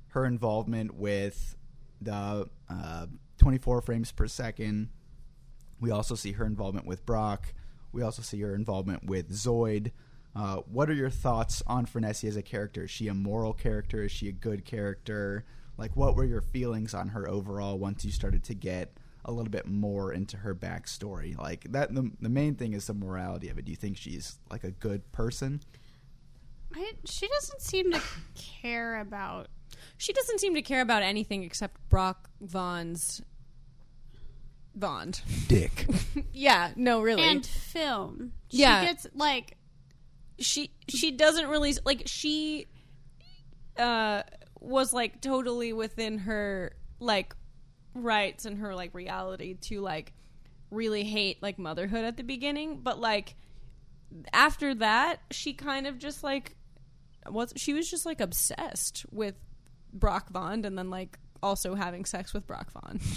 [0.09, 1.55] her involvement with
[2.01, 3.05] the uh,
[3.37, 4.89] 24 frames per second.
[5.79, 7.53] We also see her involvement with Brock.
[7.91, 9.91] We also see her involvement with Zoyd.
[10.35, 12.85] Uh, what are your thoughts on Frenesi as a character?
[12.85, 14.03] Is she a moral character?
[14.03, 15.45] Is she a good character?
[15.77, 19.51] Like, what were your feelings on her overall once you started to get a little
[19.51, 21.37] bit more into her backstory?
[21.37, 23.65] Like that, the, the main thing is the morality of it.
[23.65, 25.61] Do you think she's like a good person?
[26.73, 28.01] I, she doesn't seem to
[28.35, 29.47] care about.
[29.97, 33.21] She doesn't seem to care about anything except Brock Vaughn's
[34.73, 35.21] Bond.
[35.47, 35.85] Dick.
[36.33, 37.23] yeah, no, really.
[37.23, 38.31] And film.
[38.49, 38.85] She Yeah.
[38.85, 39.57] gets like.
[40.39, 42.67] she she doesn't really like she
[43.77, 44.23] uh
[44.59, 47.35] was like totally within her like
[47.93, 50.13] rights and her like reality to like
[50.71, 53.35] really hate like motherhood at the beginning but like
[54.33, 56.55] after that she kind of just like
[57.29, 59.35] was she was just like obsessed with
[59.93, 62.99] Brock Vaughn and then like also having sex with Brock Vaughn.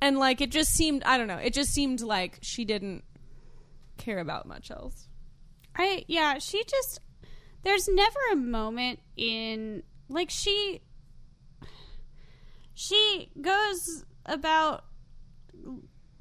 [0.00, 3.04] And like it just seemed I don't know it just seemed like she didn't
[3.96, 5.08] care about much else.
[5.74, 7.00] I yeah, she just
[7.62, 10.82] there's never a moment in like she
[12.74, 14.84] she goes about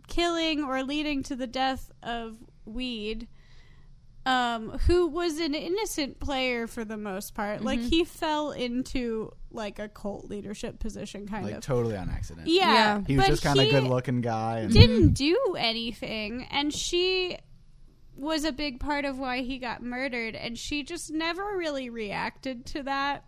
[0.08, 3.28] killing or leading to the death of Weed
[4.26, 7.62] um who was an innocent player for the most part.
[7.62, 11.62] Like he fell into like a cult leadership position kind like of.
[11.64, 12.48] totally on accident.
[12.48, 13.02] yeah, Yeah.
[13.08, 14.60] He was but just kind of he- good looking guy.
[14.60, 17.38] And didn't do anything and she
[18.16, 22.66] was a big part of why he got murdered and she just never really reacted
[22.66, 23.26] to that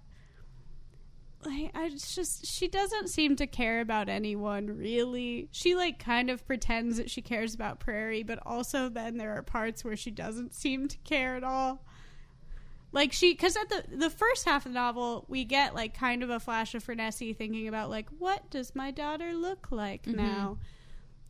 [1.48, 5.48] like i just she doesn't seem to care about anyone really.
[5.52, 9.42] She like kind of pretends that she cares about prairie but also then there are
[9.42, 11.84] parts where she doesn't seem to care at all.
[12.92, 16.24] Like she because at the the first half of the novel we get like kind
[16.24, 20.18] of a flash of Frenesi thinking about like what does my daughter look like mm-hmm.
[20.18, 20.58] now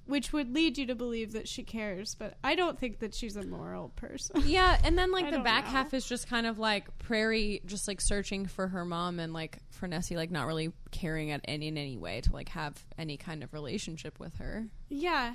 [0.07, 3.35] which would lead you to believe that she cares but i don't think that she's
[3.35, 5.71] a moral person Yeah, and then like the back know.
[5.71, 9.59] half is just kind of like Prairie just like searching for her mom and like
[9.79, 13.43] Frenesi like not really caring at any in any way to like have any kind
[13.43, 14.65] of relationship with her.
[14.89, 15.33] yeah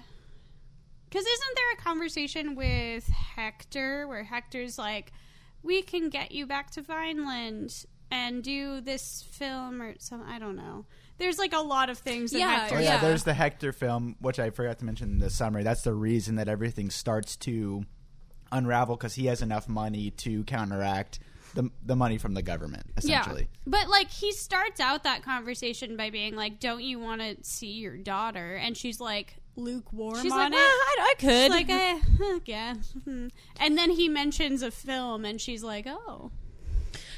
[1.05, 5.13] because isn't there a conversation with hector where hector's like
[5.63, 10.23] we can get you back to vineland and do this film or some.
[10.29, 10.85] I don't know.
[11.23, 12.33] There's like a lot of things.
[12.33, 13.01] That Yeah, Hector Oh yeah, Yeah.
[13.01, 15.63] there's the Hector film, which I forgot to mention in the summary.
[15.63, 17.85] That's the reason that everything starts to
[18.51, 21.21] unravel because he has enough money to counteract
[21.55, 23.43] the the money from the government, essentially.
[23.43, 23.59] Yeah.
[23.67, 27.73] But like he starts out that conversation by being like, "Don't you want to see
[27.73, 30.57] your daughter?" And she's like lukewarm She's on like, it.
[30.57, 31.29] "Well, I, I could.
[31.29, 32.95] She's like, eh, I guess.
[33.05, 33.29] Hmm.
[33.61, 36.31] And then he mentions a film, and she's like, "Oh,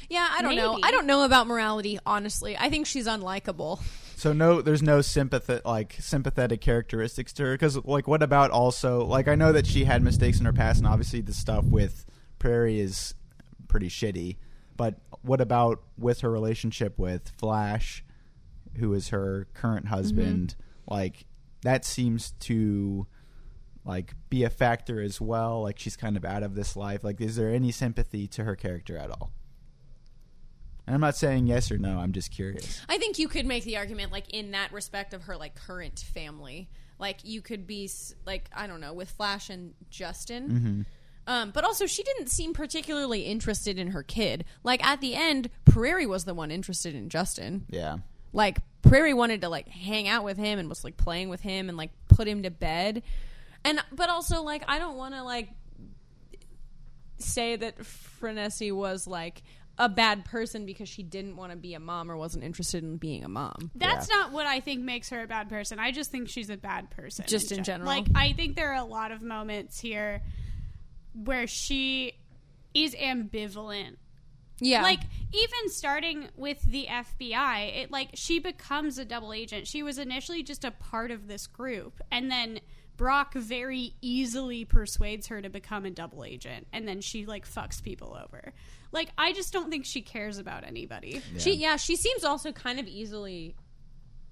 [0.09, 0.79] yeah, I don't know.
[0.83, 1.99] I don't know about morality.
[2.05, 3.81] Honestly, I think she's unlikable.
[4.17, 9.03] So no, there's no sympathetic like sympathetic characteristics to her because like what about also
[9.05, 12.05] like I know that she had mistakes in her past and obviously the stuff with
[12.39, 13.13] Prairie is
[13.67, 14.37] pretty shitty,
[14.77, 18.05] but what about with her relationship with Flash,
[18.77, 19.95] who is her current mm-hmm.
[19.95, 20.55] husband?
[20.87, 21.25] Like
[21.63, 23.07] that seems to
[23.83, 25.61] like be a factor as well.
[25.61, 27.03] Like she's kind of out of this life.
[27.03, 29.33] Like is there any sympathy to her character at all?
[30.87, 31.97] And I'm not saying yes or no.
[31.97, 32.81] I'm just curious.
[32.87, 35.99] I think you could make the argument, like in that respect of her like current
[36.13, 36.69] family.
[36.99, 37.89] Like you could be
[38.25, 40.85] like I don't know with Flash and Justin.
[41.27, 44.45] Um, but also, she didn't seem particularly interested in her kid.
[44.63, 47.65] Like at the end, Prairie was the one interested in Justin.
[47.69, 47.97] Yeah.
[48.31, 51.69] Like Prairie wanted to like hang out with him and was like playing with him
[51.69, 53.01] and like put him to bed.
[53.63, 55.49] And but also like I don't want to like
[57.17, 59.41] say that Frenesi was like
[59.77, 62.97] a bad person because she didn't want to be a mom or wasn't interested in
[62.97, 63.71] being a mom.
[63.75, 65.79] That's not what I think makes her a bad person.
[65.79, 67.25] I just think she's a bad person.
[67.27, 67.87] Just in gen- general.
[67.87, 70.21] Like, I think there are a lot of moments here
[71.13, 72.13] where she
[72.73, 73.97] is ambivalent.
[74.59, 74.81] Yeah.
[74.81, 75.01] Like,
[75.33, 79.67] even starting with the FBI, it like she becomes a double agent.
[79.67, 82.61] She was initially just a part of this group, and then
[82.97, 87.81] Brock very easily persuades her to become a double agent, and then she like fucks
[87.83, 88.53] people over.
[88.91, 91.21] Like, I just don't think she cares about anybody.
[91.37, 93.55] She yeah, she seems also kind of easily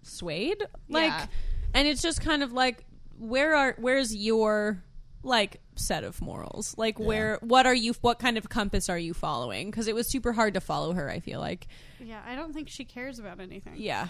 [0.02, 0.64] swayed.
[0.90, 1.26] Like Yeah.
[1.74, 2.84] and it's just kind of like
[3.18, 4.84] where are where's your
[5.24, 6.76] like set of morals?
[6.78, 9.72] Like where what are you what kind of compass are you following?
[9.72, 11.68] Cuz it was super hard to follow her, I feel like.
[12.00, 13.74] Yeah, I don't think she cares about anything.
[13.78, 14.08] Yeah.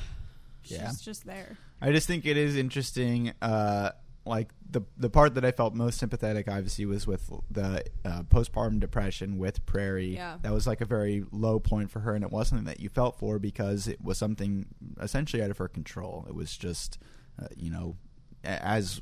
[0.64, 0.92] She's Yeah.
[1.02, 1.58] just there.
[1.82, 3.34] I just think it is interesting.
[3.42, 3.92] Uh,
[4.26, 8.80] like the the part that I felt most sympathetic, obviously, was with the uh, postpartum
[8.80, 10.16] depression with Prairie.
[10.16, 10.38] Yeah.
[10.42, 12.90] that was like a very low point for her, and it wasn't something that you
[12.90, 14.68] felt for because it was something
[15.02, 16.26] essentially out of her control.
[16.28, 16.98] It was just,
[17.42, 17.98] uh, you know,
[18.44, 19.02] as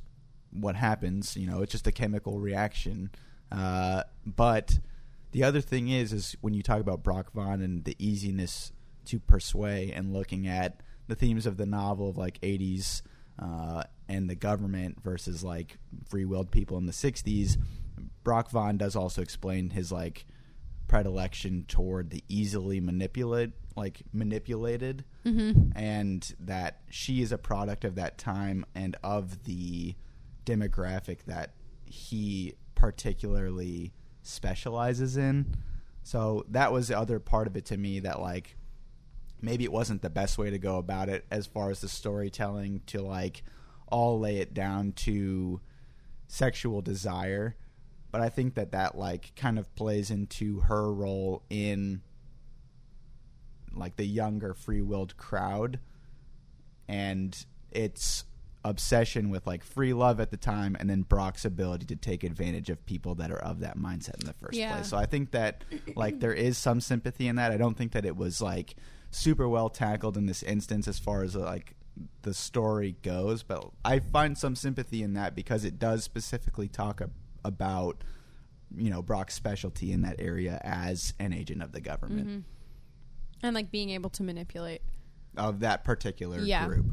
[0.51, 1.37] what happens.
[1.37, 3.11] You know, it's just a chemical reaction.
[3.51, 4.79] Uh, but
[5.31, 8.71] the other thing is, is when you talk about Brock Vaughn and the easiness
[9.05, 13.01] to persuade and looking at the themes of the novel of like 80s
[13.39, 15.77] uh, and the government versus like
[16.09, 17.57] free willed people in the 60s,
[18.23, 20.25] Brock Vaughn does also explain his like
[20.87, 25.05] predilection toward the easily manipulate like manipulated.
[25.25, 25.71] Mm-hmm.
[25.77, 29.95] And that she is a product of that time and of the
[30.45, 31.53] demographic that
[31.85, 33.93] he particularly
[34.23, 35.55] specializes in.
[36.03, 38.57] So that was the other part of it to me that like
[39.41, 42.81] maybe it wasn't the best way to go about it as far as the storytelling
[42.87, 43.43] to like
[43.91, 45.61] all lay it down to
[46.27, 47.55] sexual desire
[48.11, 52.01] but i think that that like kind of plays into her role in
[53.73, 55.79] like the younger free-willed crowd
[56.87, 58.25] and its
[58.63, 62.69] obsession with like free love at the time and then Brock's ability to take advantage
[62.69, 64.73] of people that are of that mindset in the first Yeah.
[64.73, 64.87] place.
[64.89, 65.63] So I think that
[65.95, 67.51] like there is some sympathy in that.
[67.51, 68.75] I don't think that it was like
[69.09, 71.73] super well tackled in this instance as far as like
[72.21, 77.01] the story goes, but I find some sympathy in that because it does specifically talk
[77.01, 77.11] ab-
[77.43, 78.03] about
[78.75, 82.45] you know Brock's specialty in that area as an agent of the government
[83.43, 84.81] And like being able to manipulate.
[85.35, 86.67] of that particular Yeah.
[86.67, 86.85] group.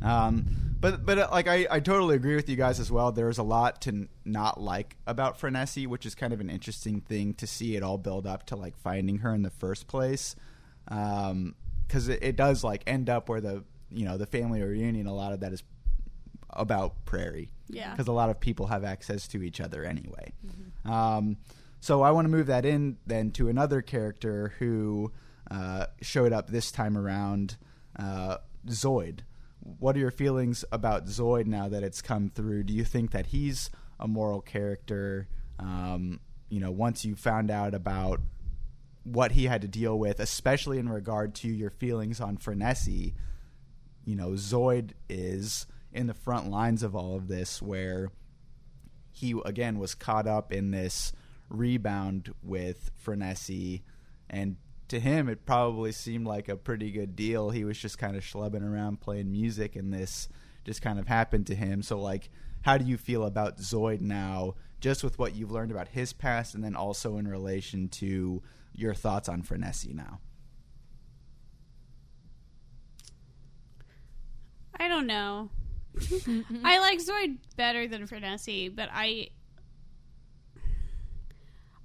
[0.00, 0.46] Um,
[0.80, 3.10] but but uh, like I, I totally agree with you guys as well.
[3.12, 7.00] There's a lot to n- not like about Frenesi, which is kind of an interesting
[7.00, 10.36] thing to see it all build up to like finding her in the first place.
[10.86, 15.06] Because it, it does like end up where the you know the family reunion.
[15.06, 15.62] A lot of that is
[16.50, 17.50] about Prairie.
[17.68, 17.90] Yeah.
[17.90, 20.32] Because a lot of people have access to each other anyway.
[20.84, 21.36] Um,
[21.80, 25.12] so I want to move that in then to another character who
[25.50, 27.56] uh, showed up this time around,
[27.98, 29.20] uh, Zoyd.
[29.60, 32.64] What are your feelings about Zoyd now that it's come through?
[32.64, 33.70] Do you think that he's
[34.00, 35.28] a moral character?
[35.58, 38.20] Um, you know, once you found out about
[39.04, 43.14] what he had to deal with, especially in regard to your feelings on Frenesi,
[44.08, 48.10] you know, Zoyd is in the front lines of all of this, where
[49.12, 51.12] he again was caught up in this
[51.50, 53.82] rebound with Frenesi
[54.30, 54.56] and
[54.88, 57.50] to him, it probably seemed like a pretty good deal.
[57.50, 60.30] He was just kind of schlepping around playing music, and this
[60.64, 61.82] just kind of happened to him.
[61.82, 62.30] So, like,
[62.62, 66.54] how do you feel about Zoyd now, just with what you've learned about his past,
[66.54, 68.42] and then also in relation to
[68.74, 70.20] your thoughts on Frenesi now?
[74.78, 75.50] I don't know.
[76.64, 79.28] I like Zoyd better than Frenesi, but I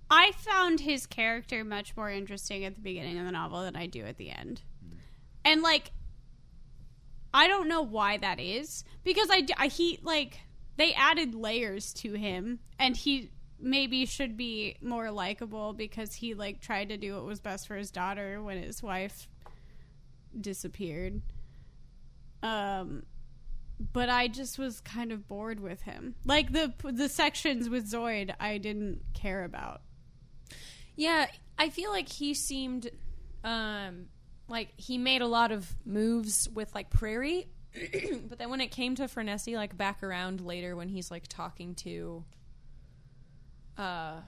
[0.10, 3.88] I found his character much more interesting at the beginning of the novel than I
[3.88, 4.62] do at the end.
[4.86, 4.97] Mm.
[5.45, 5.91] And like
[7.34, 10.39] I don't know why that is because I, I he like
[10.77, 16.60] they added layers to him and he maybe should be more likable because he like
[16.60, 19.27] tried to do what was best for his daughter when his wife
[20.39, 21.21] disappeared.
[22.43, 23.03] Um
[23.91, 26.15] but I just was kind of bored with him.
[26.25, 29.82] Like the the sections with Zoyd, I didn't care about.
[30.95, 31.27] Yeah,
[31.58, 32.89] I feel like he seemed
[33.43, 34.06] um
[34.47, 37.47] like he made a lot of moves with like Prairie,
[38.29, 41.75] but then when it came to Frenesi, like back around later when he's like talking
[41.75, 42.23] to
[43.77, 44.21] uh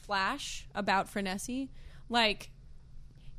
[0.00, 1.68] Flash about Frenesi,
[2.08, 2.50] like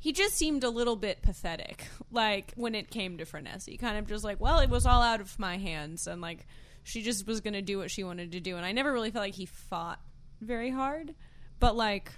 [0.04, 1.86] he just seemed a little bit pathetic.
[2.12, 5.20] Like when it came to Frenesi, kind of just like, well, it was all out
[5.20, 6.46] of my hands, and like
[6.84, 9.10] she just was going to do what she wanted to do, and I never really
[9.10, 9.98] felt like he fought
[10.40, 11.16] very hard,
[11.58, 12.12] but like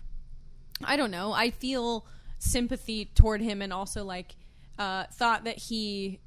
[0.84, 2.04] I don't know, I feel
[2.38, 4.36] sympathy toward him, and also like
[4.78, 6.20] uh, thought that he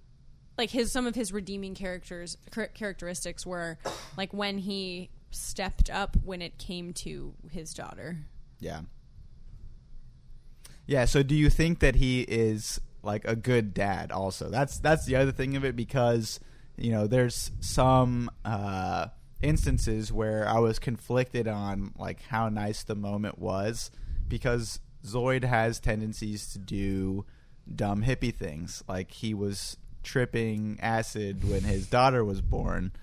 [0.58, 2.38] like his some of his redeeming characters
[2.74, 3.78] characteristics were
[4.18, 8.18] like when he stepped up when it came to his daughter.
[8.60, 8.82] Yeah.
[10.90, 14.50] Yeah, so do you think that he is like a good dad also?
[14.50, 16.40] That's that's the other thing of it because
[16.78, 22.96] you know, there's some uh instances where I was conflicted on like how nice the
[22.96, 23.92] moment was
[24.28, 27.24] because Zoyd has tendencies to do
[27.72, 28.84] dumb hippie things.
[28.88, 32.94] Like he was tripping acid when his daughter was born,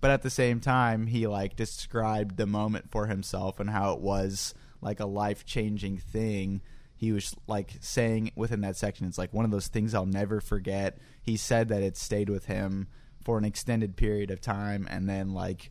[0.00, 4.00] but at the same time he like described the moment for himself and how it
[4.00, 6.62] was like a life-changing thing.
[7.04, 10.40] He was like saying within that section it's like one of those things I'll never
[10.40, 10.98] forget.
[11.22, 12.88] He said that it stayed with him
[13.22, 15.70] for an extended period of time and then like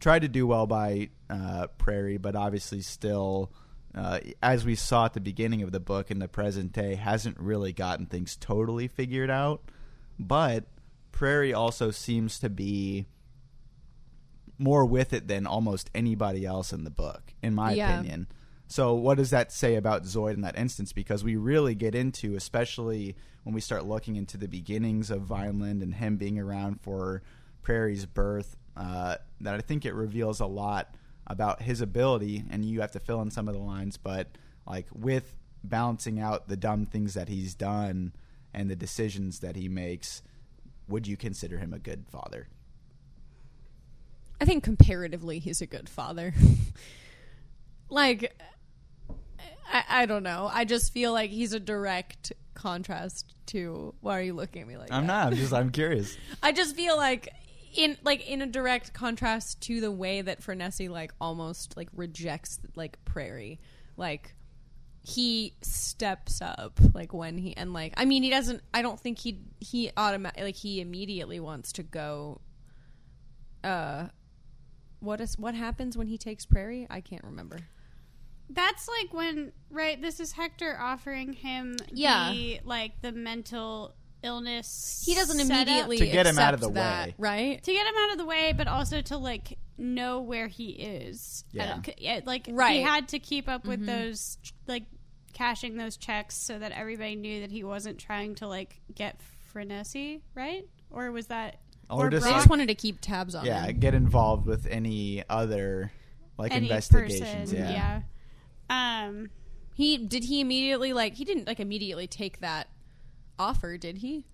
[0.00, 3.52] tried to do well by uh, Prairie, but obviously still,
[3.94, 7.38] uh, as we saw at the beginning of the book in the present day, hasn't
[7.38, 9.62] really gotten things totally figured out.
[10.18, 10.64] But
[11.12, 13.06] Prairie also seems to be
[14.58, 17.92] more with it than almost anybody else in the book, in my Yeah.
[17.98, 18.26] opinion.
[18.72, 20.94] So, what does that say about Zoyd in that instance?
[20.94, 25.82] Because we really get into, especially when we start looking into the beginnings of Vineland
[25.82, 27.22] and him being around for
[27.60, 30.94] Prairie's birth, uh, that I think it reveals a lot
[31.26, 32.44] about his ability.
[32.48, 34.28] And you have to fill in some of the lines, but
[34.66, 38.14] like with balancing out the dumb things that he's done
[38.54, 40.22] and the decisions that he makes,
[40.88, 42.48] would you consider him a good father?
[44.40, 46.32] I think comparatively, he's a good father.
[47.90, 48.34] like,
[49.72, 50.50] I, I don't know.
[50.52, 53.94] I just feel like he's a direct contrast to.
[54.00, 54.94] Why are you looking at me like that?
[54.94, 55.24] I'm that?
[55.24, 55.26] not.
[55.32, 55.52] I'm just.
[55.52, 56.16] I'm curious.
[56.42, 57.30] I just feel like
[57.74, 62.60] in like in a direct contrast to the way that Frenesi like almost like rejects
[62.76, 63.58] like Prairie,
[63.96, 64.34] like
[65.04, 69.18] he steps up like when he and like I mean he doesn't I don't think
[69.18, 72.40] he he automatic like he immediately wants to go
[73.64, 74.06] uh
[75.00, 76.86] what is what happens when he takes Prairie?
[76.88, 77.58] I can't remember.
[78.54, 80.00] That's like when right.
[80.00, 82.30] This is Hector offering him Yeah.
[82.32, 85.02] the like the mental illness.
[85.04, 87.14] He doesn't immediately To get him out of the that, way.
[87.18, 87.62] right?
[87.62, 91.44] to get him out of the way, but also to like know where he is.
[91.52, 91.74] Yeah.
[91.74, 93.86] And, yeah, like he had to keep up with mm-hmm.
[93.86, 94.84] those like
[95.32, 99.20] cashing those checks so that everybody knew that he wasn't trying to like get
[99.52, 100.64] Frenesi, right?
[100.90, 103.80] Or was that Or just They like- just wanted to keep tabs on yeah, him.
[103.80, 105.90] get involved with any other
[106.38, 107.50] like any investigations.
[107.50, 107.56] person?
[107.56, 107.70] yeah.
[107.72, 108.00] yeah.
[108.72, 109.30] Um.
[109.74, 112.68] He did he immediately like he didn't like immediately take that
[113.38, 114.26] offer, did he?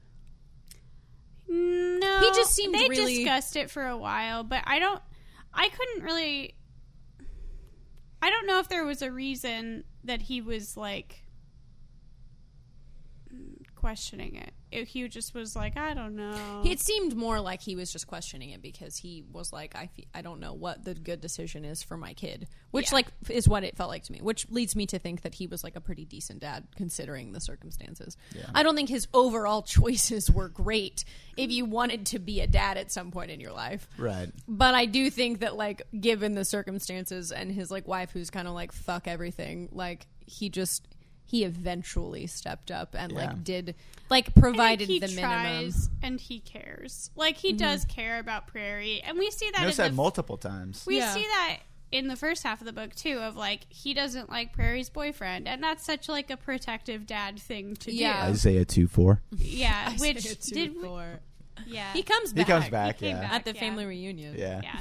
[1.49, 5.01] No, He just seemed They really- discussed it for a while, but I don't.
[5.55, 6.55] I couldn't really.
[8.20, 11.22] I don't know if there was a reason that he was like
[13.76, 14.53] questioning it.
[14.71, 16.62] If he just was like, I don't know.
[16.64, 20.07] It seemed more like he was just questioning it because he was like, I, fe-
[20.14, 22.97] I don't know what the good decision is for my kid, which Yeah.
[22.97, 24.21] like is what it felt like to me.
[24.21, 27.41] Which leads me to think that he was like a pretty decent dad considering the
[27.41, 28.16] circumstances.
[28.55, 31.05] I don't think his overall choices were great
[31.37, 33.89] if you wanted to be a dad at some point in your life.
[33.97, 34.29] Right.
[34.47, 38.47] But I do think that like given the circumstances and his like wife who's kind
[38.47, 40.87] of like fuck everything, like he just
[41.29, 43.18] he eventually stepped up and Yeah.
[43.18, 43.74] like did
[44.09, 45.31] like I think provided he the minimum.
[45.31, 47.11] tries and he cares.
[47.14, 47.59] Like he mm-hmm.
[47.59, 49.61] does care about Prairie, and we see that.
[49.61, 50.85] Notice in that the, multiple times.
[50.87, 51.12] we Yeah.
[51.12, 51.59] see that
[51.93, 53.18] in the first half of the book too.
[53.18, 57.76] Of like he doesn't like Prairie's boyfriend, and that's such like a protective dad thing
[57.76, 58.24] to Yeah.
[58.26, 58.33] do.
[58.33, 59.20] Isaiah two four.
[59.37, 61.20] Yeah, which two did we- four.
[61.66, 62.99] yeah He comes back He comes back.
[62.99, 63.33] came yeah, back.
[63.35, 63.61] at the Yeah.
[63.61, 64.35] family reunion.
[64.39, 64.61] yeah.
[64.62, 64.81] yeah.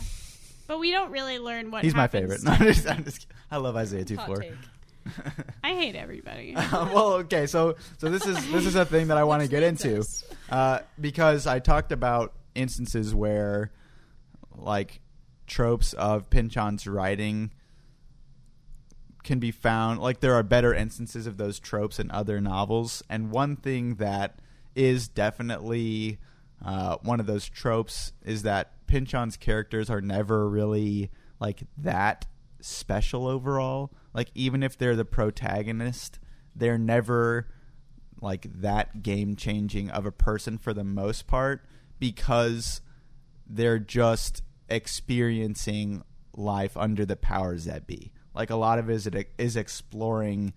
[0.68, 2.42] But we don't really learn what He's my favorite.
[2.44, 3.26] No, I'm just, I'm just.
[3.52, 4.38] I love Isaiah two Hot four.
[4.42, 4.52] take.
[5.64, 6.54] I hate everybody.
[6.72, 9.64] well, okay, so so this is this is a thing that I want to get
[9.64, 10.04] into
[10.50, 13.72] uh, because I talked about instances where
[14.56, 15.02] like
[15.46, 17.52] tropes of Pynchon's writing
[19.24, 23.30] can be found like there are better instances of those tropes in other novels and
[23.30, 24.40] one thing that
[24.74, 26.18] is definitely
[26.64, 32.26] uh, one of those tropes is that Pynchon's characters are never really like that
[32.62, 36.20] special overall like even if they're the protagonist
[36.54, 37.48] they're never
[38.22, 41.66] like that game changing of a person for the most part
[42.00, 42.82] because
[43.48, 46.04] they're just experiencing
[46.34, 48.12] life under the powers that be.
[48.34, 50.54] Like a lot of it is, is exploring,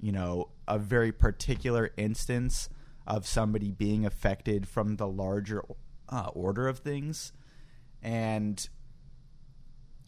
[0.00, 2.68] you know, a very particular instance
[3.06, 5.62] of somebody being affected from the larger
[6.08, 7.32] uh, order of things.
[8.02, 8.66] And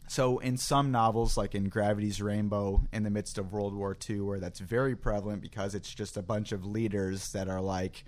[0.07, 4.21] so in some novels, like in Gravity's Rainbow, in the midst of World War II,
[4.21, 8.03] where that's very prevalent because it's just a bunch of leaders that are like,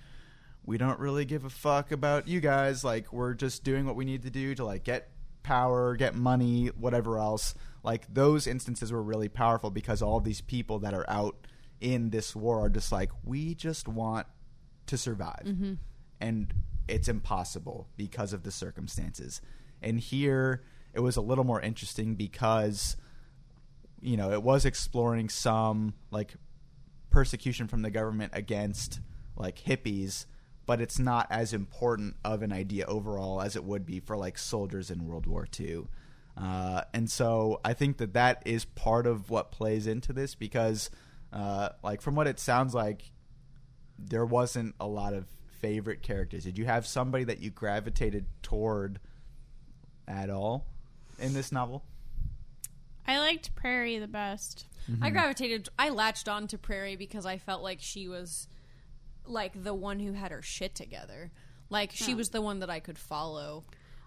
[0.66, 2.84] we don't really give a fuck about you guys.
[2.84, 5.12] Like, we're just doing what we need to do to like get
[5.43, 7.56] power, get money, whatever else.
[7.84, 11.47] Like those instances were really powerful because all these people that are out
[11.82, 14.28] in this war are just like, we just want
[14.88, 15.74] to survive, mm-hmm.
[16.20, 16.54] and
[16.88, 19.41] it's impossible because of the circumstances.
[19.82, 22.97] And here, it was a little more interesting because
[24.01, 26.35] you know it was exploring some like
[27.09, 28.99] persecution from the government against
[29.35, 30.25] like hippies
[30.65, 34.37] but it's not as important of an idea overall as it would be for like
[34.37, 35.81] soldiers in world war ii
[36.37, 40.89] uh, and so i think that that is part of what plays into this because
[41.33, 43.11] uh, like from what it sounds like
[43.97, 45.27] there wasn't a lot of
[45.59, 46.43] favorite characters.
[46.43, 48.99] Did you have somebody that you gravitated toward
[50.07, 50.65] at all
[51.22, 51.84] in this novel
[53.07, 54.65] I liked Prairie the best.
[54.89, 55.03] Mm-hmm.
[55.03, 55.70] I gravitated.
[55.80, 58.47] I latched on to Prairie because I felt like she was
[59.26, 61.32] like the one who had her shit together.
[61.72, 62.17] Like she Oh.
[62.17, 63.63] was the one that I could follow.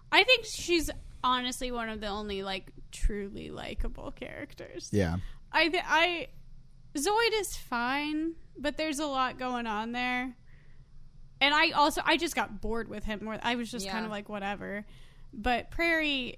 [0.09, 0.89] I think she's
[1.21, 4.89] honestly one of the only like truly likable characters.
[4.93, 5.17] yeah
[5.51, 6.27] I th- I
[6.95, 10.33] Zoyd is fine, but there's a lot going on there.
[11.41, 13.19] And I also I just got bored with him.
[13.23, 14.85] More, I was just kind of like whatever.
[15.33, 16.37] But Prairie,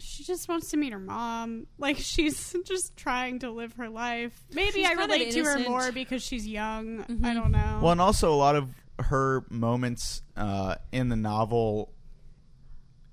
[0.00, 1.66] she just wants to meet her mom.
[1.78, 4.44] Like she's just trying to live her life.
[4.52, 7.04] Maybe She's I relate to her more because she's young.
[7.04, 7.24] Mm-hmm.
[7.24, 7.80] I don't know.
[7.82, 11.92] Well, and also a lot of her moments uh, in the novel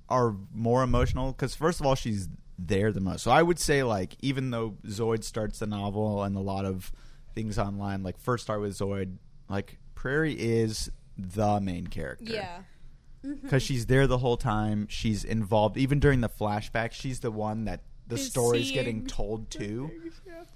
[0.10, 2.28] are more emotional because first of all, she's
[2.58, 3.24] there the most.
[3.24, 6.92] So I would say like even though Zoyd starts the novel and a lot of
[7.34, 9.18] things online like first start with Zoyd,
[9.50, 12.34] like Prairie is the main character.
[13.42, 14.88] Because she's there the whole time.
[14.90, 16.92] She's involved even during the flashback.
[16.94, 19.90] She's the one that the Is story's seeing getting told to,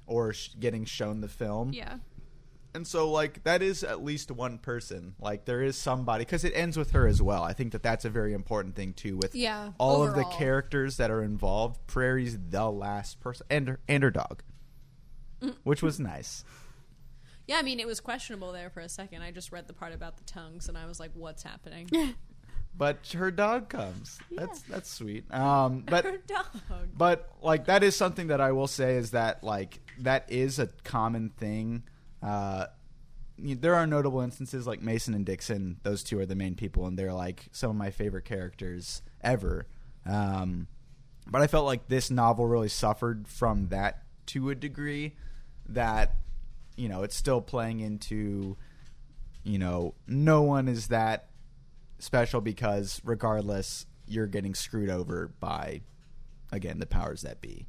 [0.08, 1.74] or sh- getting shown the film.
[1.74, 1.98] yeah.
[2.76, 5.16] And so, like, that is at least one person.
[5.20, 7.42] Like, there is somebody because it ends with her as well.
[7.42, 9.18] I think that that's a very important thing too.
[9.18, 13.80] With Yeah, all of the characters that are involved, Prairie's the last person, and her,
[13.88, 14.44] and her dog,
[15.42, 15.56] Mm.
[15.64, 16.44] which was nice.
[17.48, 19.24] Yeah, I mean it was questionable there for a second.
[19.24, 21.90] I just read the part about the tongues and I was like, "What's happening?"
[22.80, 24.18] But her dog comes.
[24.32, 25.32] That's that's sweet.
[25.34, 26.46] Um, but Her dog.
[26.98, 30.68] but like that is something that I will say is that like that is a
[30.86, 31.84] common thing.
[32.24, 32.68] Uh,
[33.38, 36.98] there are notable instances like Mason and Dixon; those two are the main people, and
[36.98, 39.68] they're like some of my favorite characters ever.
[40.06, 40.68] Um,
[41.28, 45.16] but I felt like this novel really suffered from that to a degree.
[45.68, 46.16] That
[46.78, 48.56] you know, it's still playing into
[49.44, 51.29] you know, no one is that
[52.00, 55.82] special because regardless, you're getting screwed over by
[56.52, 57.68] again the powers that be.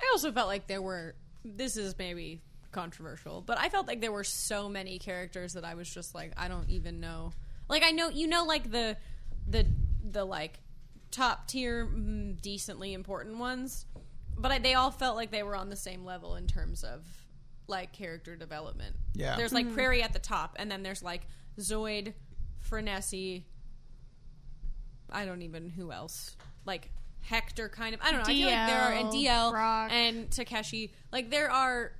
[0.00, 1.14] I also felt like there were.
[1.44, 2.42] This is maybe
[2.72, 6.32] controversial, but I felt like there were so many characters that I was just like,
[6.36, 7.32] I don't even know.
[7.68, 8.96] Like I know you know, like the
[9.46, 9.66] the
[10.10, 10.60] the like
[11.10, 13.86] top tier, mm, decently important ones,
[14.36, 17.04] but I, they all felt like they were on the same level in terms of
[17.66, 18.96] like character development.
[19.14, 19.36] Yeah.
[19.36, 21.22] there's like Prairie at the top, and then there's like
[21.58, 22.14] Zoyd,
[22.70, 23.44] Frenesi.
[25.10, 26.90] I don't even who else like
[27.22, 29.90] Hector kind of I don't know I feel like there are and DL, DL Brock.
[29.92, 31.92] and Takeshi like there are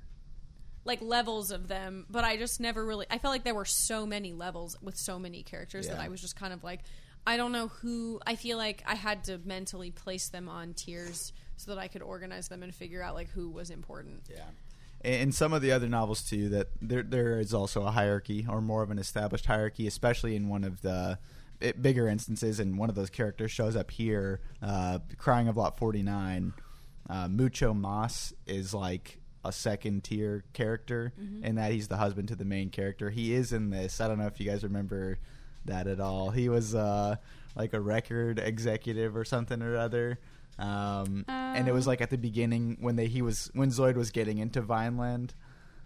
[0.85, 3.05] like levels of them, but I just never really.
[3.09, 6.21] I felt like there were so many levels with so many characters that I was
[6.21, 6.79] just kind of like,
[7.27, 8.19] I don't know who.
[8.25, 12.01] I feel like I had to mentally place them on tiers so that I could
[12.01, 14.23] organize them and figure out like who was important.
[14.29, 14.43] Yeah.
[15.03, 18.61] In some of the other novels too, that there there is also a hierarchy or
[18.61, 21.17] more of an established hierarchy, especially in one of the
[21.81, 22.59] bigger instances.
[22.59, 26.53] And one of those characters shows up here, uh, crying of Lot forty nine.
[27.09, 32.35] Uh, Mucho Maas is like a second tier character in that he's the husband to
[32.35, 33.09] the main character.
[33.09, 34.01] He is in this.
[34.01, 35.17] I don't know if you guys remember
[35.65, 36.29] that at all.
[36.29, 37.15] He was uh,
[37.55, 40.19] like a record executive or something or other.
[40.59, 41.91] Um, and it was Oh.
[41.91, 45.33] like at the beginning when they he was when Zoyd was getting into Vineland,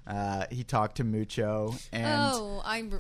[0.08, 3.00] uh, he talked to Mucho and oh, I'm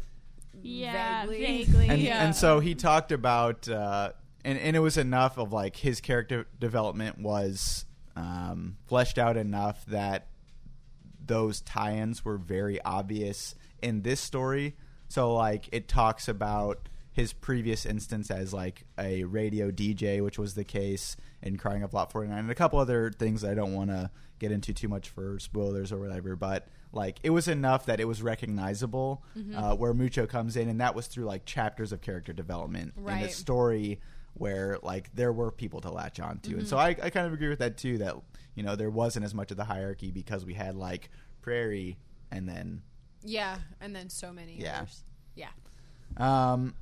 [0.62, 1.42] Yeah, vaguely.
[1.66, 1.90] vaguely.
[1.90, 2.24] and, yeah.
[2.26, 4.12] and so he talked about uh,
[4.46, 9.84] and and it was enough of like his character development was um, fleshed out enough
[9.88, 10.28] that
[11.26, 14.76] those tie-ins were very obvious in this story.
[15.08, 20.54] So like it talks about his previous instance as like a radio DJ, which was
[20.56, 23.91] the case in Crying of Lot 49, and a couple other things I don't want
[23.91, 26.36] to get into too much for spoilers or whatever.
[26.36, 29.24] But like it was enough that it was recognizable
[29.56, 33.04] uh, where Mucho comes in, and that was through like chapters of character development in
[33.04, 33.32] the Right.
[33.32, 34.00] story
[34.36, 36.58] where like there were people to latch on to.
[36.58, 38.00] And so I, I kind of agree with that too.
[38.00, 38.16] That
[38.56, 41.10] you know there wasn't as much of the hierarchy because we had like
[41.41, 41.98] Prairie
[42.32, 42.82] and then
[43.22, 44.78] Yeah, and then so many Yeah.
[44.80, 45.04] others.
[45.36, 45.50] Yeah.
[46.18, 46.76] Um,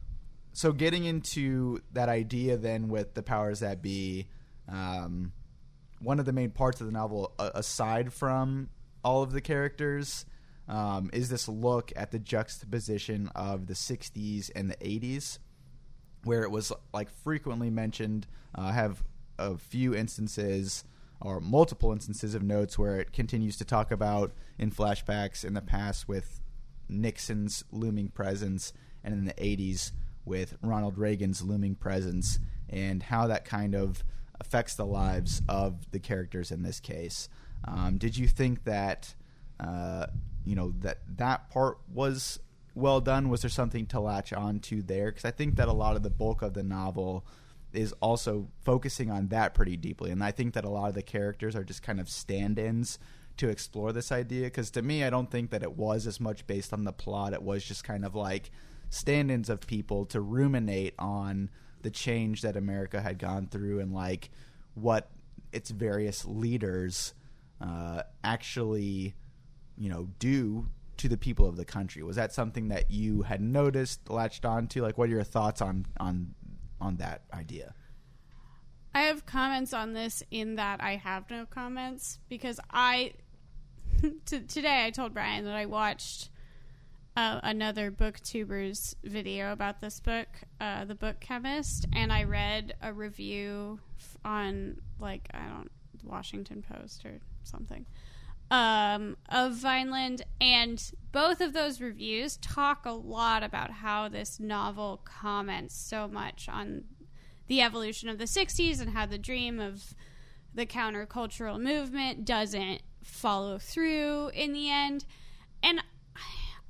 [0.53, 4.27] so getting into that idea then with the powers that be,
[4.71, 5.33] um,
[5.99, 8.69] one of the main parts of the novel, aside from
[9.03, 10.25] all of the characters,
[10.67, 15.39] um, is this look at the juxtaposition of the 60s and the 80s,
[16.23, 18.27] where it was like frequently mentioned.
[18.57, 19.03] Uh, I have
[19.37, 20.83] a few instances
[21.19, 25.61] or multiple instances of notes where it continues to talk about in flashbacks in the
[25.61, 26.41] past with
[26.89, 29.91] Nixon's looming presence, and in the 80s
[30.25, 34.03] with Ronald Reagan's looming presence, and how that kind of
[34.41, 37.29] affects the lives of the characters in this case.
[37.63, 39.13] Um, did you think that,
[39.59, 40.07] uh,
[40.43, 42.39] you know, that that part was
[42.73, 43.29] well done?
[43.29, 45.11] Was there something to latch on to there?
[45.11, 47.25] Because I think that a lot of the bulk of the novel
[47.71, 51.03] is also focusing on that pretty deeply, and I think that a lot of the
[51.03, 52.99] characters are just kind of stand-ins
[53.37, 56.45] to explore this idea because to me i don't think that it was as much
[56.47, 58.51] based on the plot it was just kind of like
[58.89, 61.49] stand-ins of people to ruminate on
[61.83, 64.29] the change that america had gone through and like
[64.73, 65.11] what
[65.51, 67.13] its various leaders
[67.59, 69.13] uh, actually
[69.77, 70.67] you know do
[71.01, 72.03] to the people of the country.
[72.03, 74.83] Was that something that you had noticed latched onto?
[74.83, 76.35] Like what are your thoughts on on
[76.79, 77.73] on that idea?
[78.93, 83.13] I have comments on this in that I have no comments because I
[84.25, 86.29] t- today I told Brian that I watched
[87.21, 90.27] uh, another booktuber's video about this book,
[90.59, 93.79] uh, the Book Chemist, and I read a review
[94.25, 95.69] on like I don't
[96.03, 97.85] Washington Post or something
[98.49, 105.01] um, of Vineland, and both of those reviews talk a lot about how this novel
[105.05, 106.85] comments so much on
[107.45, 109.93] the evolution of the 60s and how the dream of
[110.55, 115.05] the countercultural movement doesn't follow through in the end.
[115.61, 115.83] And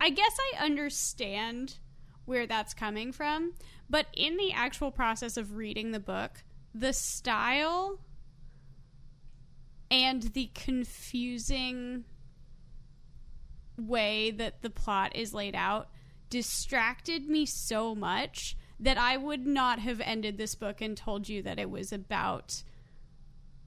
[0.02, 1.78] I guess I understand
[2.26, 3.54] where that's coming from,
[3.88, 6.44] but in the actual process of reading the book,
[6.74, 8.00] the style
[9.92, 12.06] and the confusing
[13.78, 15.90] way that the plot is laid out
[16.32, 21.44] distracted me so much that I would not have ended this book and told you
[21.44, 22.64] that it was about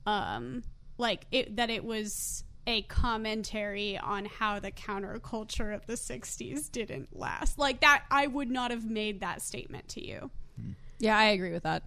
[0.07, 0.63] um
[0.99, 7.17] like it that it was a commentary on how the counterculture of the 60s didn't
[7.19, 7.59] last.
[7.59, 10.31] Like that I would not have made that statement to you.
[10.61, 10.71] Hmm.
[10.99, 11.83] Yeah, I agree with that.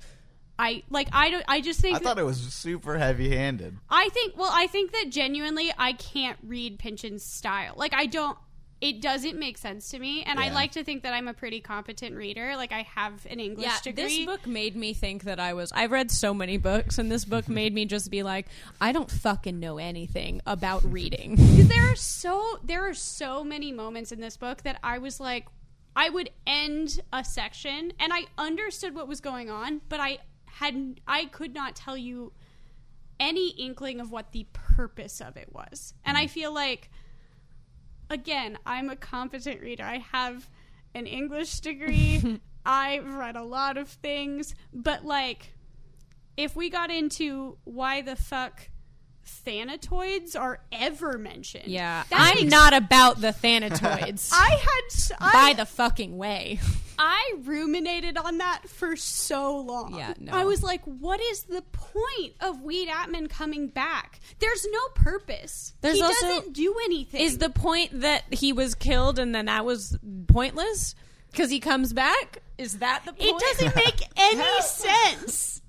[0.59, 4.09] I like I don't I just think i that- thought it was super heavy-handed I
[4.09, 7.73] think well, I think that genuinely I can't read Pynchon's style.
[7.77, 8.37] Like I don't
[8.79, 11.61] it doesn't make sense to me and I like to think that I'm a pretty
[11.61, 12.55] competent reader.
[12.55, 14.03] Like I have an English Yeah, degree.
[14.03, 15.71] this book made me think that I was.
[15.71, 18.47] I've read so many books, and this book made me just be like,
[18.79, 21.31] I don't fucking know anything about reading.
[21.35, 25.19] because there are so there are so many moments in this book that I was
[25.19, 25.47] like
[25.95, 31.01] I would end a section and I understood what was going on, but I had
[31.07, 32.31] I could not tell you
[33.19, 35.95] any inkling of what the purpose of it was.
[36.05, 36.29] And I mm.
[36.29, 36.91] feel like
[38.09, 39.83] again, I'm a competent reader.
[39.83, 40.49] I have
[40.93, 42.39] an English degree.
[42.65, 45.53] I've read a lot of things, but like
[46.35, 48.69] if we got into why the fuck
[49.27, 51.67] Thanatoids are ever mentioned.
[51.67, 54.29] Yeah, That I'm not about the Thanatoids.
[54.33, 56.59] I had I, by the fucking way.
[56.99, 59.93] I ruminated on that for so long.
[59.95, 60.31] Yeah, no.
[60.31, 64.19] I was like, what is the point of Weed Atman coming back?
[64.39, 65.73] There's no purpose.
[65.81, 67.21] There's he also- doesn't do anything.
[67.21, 69.97] Is the point that he was killed and then that was
[70.27, 70.95] pointless
[71.31, 72.41] because he comes back?
[72.57, 73.29] Is that the point?
[73.35, 75.61] it doesn't make any sense.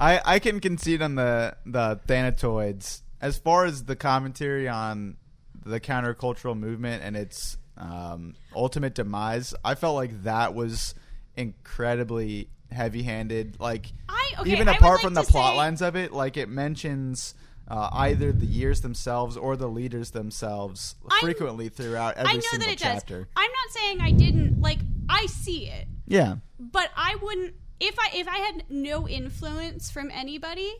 [0.00, 5.16] I, I can concede on the the Thanatoids as far as the commentary on
[5.62, 9.54] the countercultural movement and its um, ultimate demise.
[9.64, 10.94] I felt like that was
[11.36, 13.60] incredibly heavy-handed.
[13.60, 16.48] Like I- okay, even apart like from the plot say- lines of it, like it
[16.48, 17.34] mentions.
[17.68, 22.40] Uh, either the years themselves or the leaders themselves I'm- frequently throughout every I know
[22.40, 23.18] single that it chapter.
[23.18, 23.26] does.
[23.36, 24.80] I'm not saying I didn't like.
[25.08, 30.10] I see it, Yeah, but I wouldn't if I if I had no influence from
[30.12, 30.72] anybody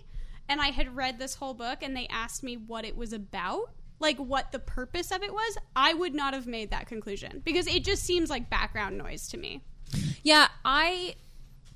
[0.49, 3.71] and I had read this whole book and they asked me what it was about,
[3.99, 7.67] like what the purpose of it was, I would not have made that conclusion because
[7.67, 9.65] it just seems like background noise to me.
[10.23, 11.15] Yeah, I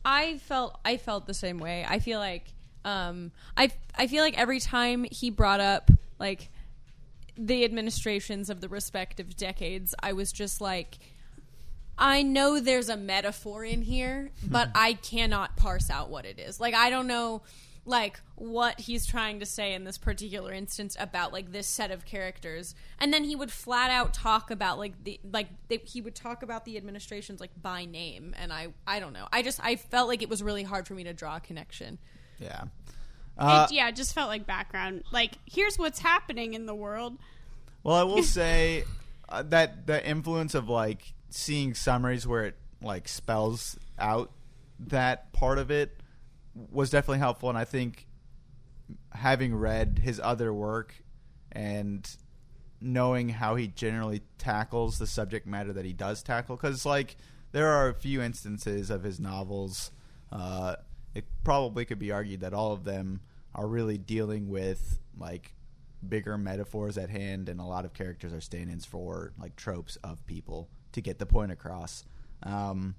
[0.04, 1.86] I felt I felt the same way.
[1.88, 2.52] I feel like
[2.84, 6.50] um I I feel like every time he brought up like
[7.36, 10.98] the administrations of the respective decades, I was just like
[11.98, 16.60] I know there's a metaphor in here, but I cannot parse out what it is.
[16.60, 17.42] Like I don't know
[17.86, 22.06] like what he's trying to say in this particular instance about like this set of
[22.06, 26.14] characters and then he would flat out talk about like the like they, he would
[26.14, 29.76] talk about the administrations like by name and i i don't know i just i
[29.76, 31.98] felt like it was really hard for me to draw a connection
[32.38, 32.64] yeah.
[33.36, 35.04] Uh, it, yeah, it just felt like background.
[35.12, 37.18] Like here's what's happening in the world.
[37.82, 38.84] Well, I will say
[39.28, 44.30] uh, that the influence of like seeing summaries where it like spells out
[44.78, 45.96] that part of it
[46.70, 48.06] was definitely helpful, and I think
[49.12, 50.94] having read his other work
[51.50, 52.08] and
[52.80, 57.16] knowing how he generally tackles the subject matter that he does tackle, because like
[57.52, 59.90] there are a few instances of his novels.
[60.30, 60.76] Uh,
[61.14, 63.20] it probably could be argued that all of them
[63.54, 65.54] are really dealing with like
[66.08, 70.24] bigger metaphors at hand, and a lot of characters are stand-ins for like tropes of
[70.26, 72.04] people to get the point across.
[72.42, 72.94] Um,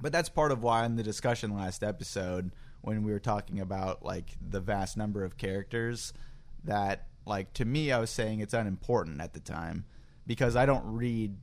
[0.00, 4.04] but that's part of why in the discussion last episode, when we were talking about
[4.04, 6.12] like the vast number of characters,
[6.64, 9.84] that like to me, I was saying it's unimportant at the time
[10.26, 11.36] because I don't read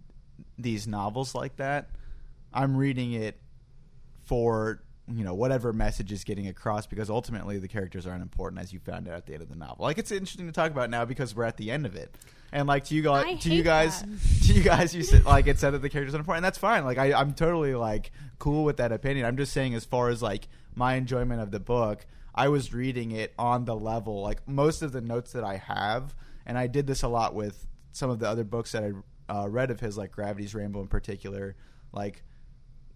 [0.58, 1.90] these novels like that.
[2.54, 3.40] I'm reading it
[4.24, 4.82] for
[5.14, 8.80] you know whatever message is getting across because ultimately the characters aren't important as you
[8.80, 11.06] found out at the end of the novel like it's interesting to talk about now
[11.06, 12.14] because we're at the end of it
[12.52, 14.44] and like to you guys to you guys that.
[14.48, 16.58] to you guys you said like it said that the characters are important and that's
[16.58, 20.10] fine like I, i'm totally like cool with that opinion i'm just saying as far
[20.10, 24.48] as like my enjoyment of the book i was reading it on the level like
[24.48, 28.10] most of the notes that i have and i did this a lot with some
[28.10, 28.92] of the other books that i
[29.30, 31.56] uh, read of his like gravity's rainbow in particular
[31.92, 32.24] like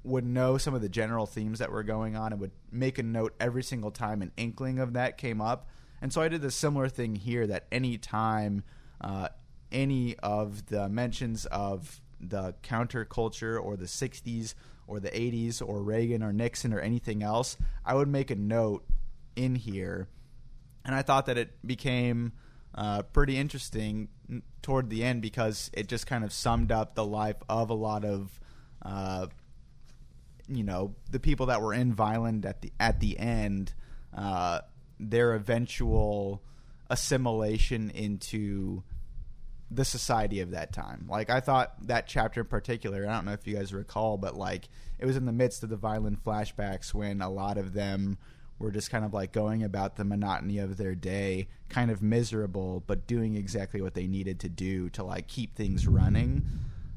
[0.03, 3.03] would know some of the general themes that were going on and would make a
[3.03, 5.67] note every single time an inkling of that came up.
[6.01, 8.63] And so I did a similar thing here that any time
[8.99, 9.29] uh,
[9.71, 14.53] any of the mentions of the counterculture or the 60s
[14.87, 18.83] or the 80s or Reagan or Nixon or anything else, I would make a note
[19.35, 20.07] in here.
[20.83, 22.33] And I thought that it became
[22.75, 24.09] uh, pretty interesting
[24.61, 28.05] toward the end because it just kind of summed up the life of a lot
[28.05, 28.39] of
[28.83, 29.27] uh,
[30.47, 33.73] you know the people that were in Vineland at the at the end,
[34.15, 34.61] uh,
[34.99, 36.41] their eventual
[36.89, 38.83] assimilation into
[39.73, 41.07] the society of that time.
[41.09, 44.35] Like I thought that chapter in particular, I don't know if you guys recall, but
[44.35, 44.67] like
[44.99, 48.17] it was in the midst of the violent flashbacks when a lot of them
[48.59, 52.83] were just kind of like going about the monotony of their day, kind of miserable,
[52.85, 56.43] but doing exactly what they needed to do to like keep things running.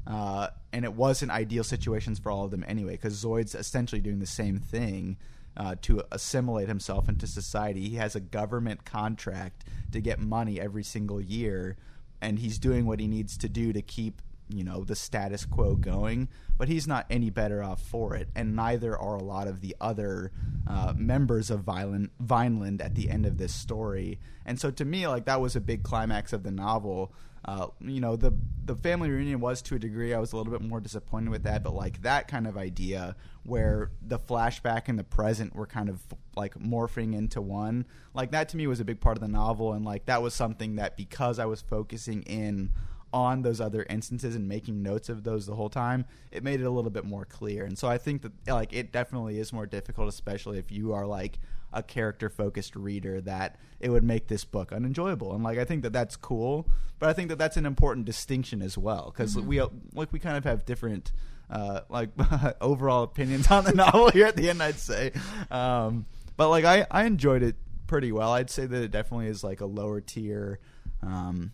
[0.05, 4.19] Uh, and it wasn't ideal situations for all of them anyway, because Zoyd's essentially doing
[4.19, 5.17] the same thing
[5.57, 7.89] uh, to assimilate himself into society.
[7.89, 11.77] He has a government contract to get money every single year,
[12.25, 15.75] and he's doing what he needs to do to keep you know the status quo
[15.75, 18.29] going but he's not any better off for it.
[18.35, 20.31] And neither are a lot of the other
[20.67, 24.19] uh, members of Violent, vineland at the end of this story.
[24.45, 27.13] And so to me like that was a big climax of the novel
[27.47, 28.33] uh, you know the
[28.65, 31.43] the family reunion was to a degree i was a little bit more disappointed with
[31.43, 35.87] that but like that kind of idea where the flashback and the present were kind
[35.87, 36.01] of
[36.35, 37.85] like morphing into one
[38.15, 40.33] like that to me was a big part of the novel and like that was
[40.33, 42.71] something that because i was focusing in
[43.15, 46.65] on those other instances and making notes of those the whole time, it made it
[46.65, 47.63] a little bit more clear.
[47.63, 51.05] And so I think that like it definitely is more difficult, especially if you are
[51.05, 51.39] like
[51.75, 55.33] a character focused reader, that it would make this book unenjoyable.
[55.33, 56.67] And like I think that that's cool,
[56.97, 59.61] but I think that that's an important distinction as well because we
[59.93, 61.11] like we kind of have different.
[61.47, 62.09] Uh, like
[62.59, 65.11] overall opinions on the novel here at the end, I'd say,
[65.51, 66.07] um,
[66.37, 67.55] but like I, I enjoyed it
[67.85, 68.31] pretty well.
[68.31, 70.59] I'd say that it definitely is like a lower tier
[71.03, 71.51] um,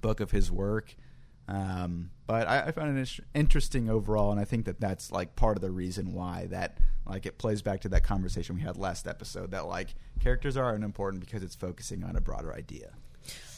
[0.00, 0.94] book of his work.
[1.48, 5.58] Um, but I, I found it interesting overall, and I think that that's like part
[5.58, 9.06] of the reason why that like it plays back to that conversation we had last
[9.06, 12.92] episode that like characters are important because it's focusing on a broader idea.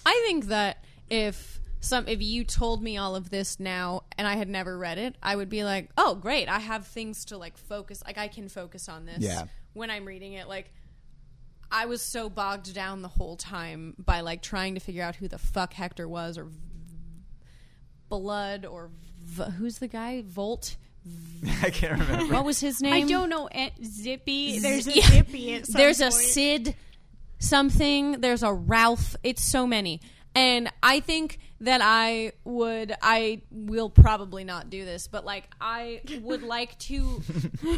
[0.04, 4.34] I think that if some if you told me all of this now and I
[4.34, 6.48] had never read it, I would be like, "Oh, great.
[6.48, 9.44] I have things to like focus like I can focus on this Yeah.
[9.74, 10.72] when I'm reading it." Like
[11.70, 15.28] I was so bogged down the whole time by like trying to figure out who
[15.28, 16.48] the fuck Hector was or
[18.20, 18.90] Blood or
[19.24, 20.22] v- who's the guy?
[20.26, 20.76] Volt?
[21.62, 22.32] I can't remember.
[22.34, 22.92] What was his name?
[22.94, 23.46] I don't know.
[23.52, 24.58] eh, Zippy.
[24.58, 25.06] There's a Yeah.
[25.06, 25.54] Zippy.
[25.54, 26.14] At some There's a point.
[26.14, 26.74] Sid
[27.38, 28.20] something.
[28.20, 29.16] There's a Ralph.
[29.22, 30.00] It's so many.
[30.36, 36.00] And I think that I would, I will probably not do this, but like, I
[36.22, 37.22] would like to.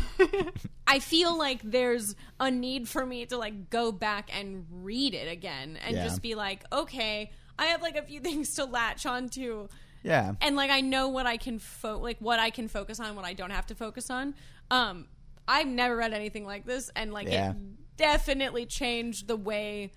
[0.87, 5.31] I feel like there's a need for me to like go back and read it
[5.31, 6.05] again and Yeah.
[6.05, 9.69] just be like, okay, I have like a few things to latch onto
[10.07, 13.17] yeah, and like I know what I can fo- like what I can focus on,
[13.17, 14.35] what I don't have to focus on.
[14.71, 15.07] Um,
[15.49, 17.51] I've never read anything like this, and like Yeah.
[17.51, 17.57] it
[17.97, 19.93] definitely changed the way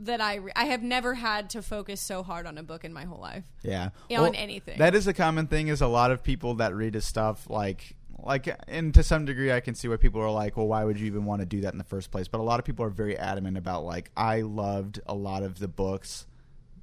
[0.00, 2.92] that I re- I have never had to focus so hard on a book in
[2.92, 3.44] my whole life.
[3.62, 3.90] Yeah.
[4.08, 4.78] Yeah, on anything.
[4.78, 7.94] That is a common thing is a lot of people that read his stuff like
[8.24, 10.98] like and to some degree I can see why people are like, well, why would
[10.98, 12.26] you even want to do that in the first place?
[12.28, 15.58] But a lot of people are very adamant about like I loved a lot of
[15.58, 16.26] the books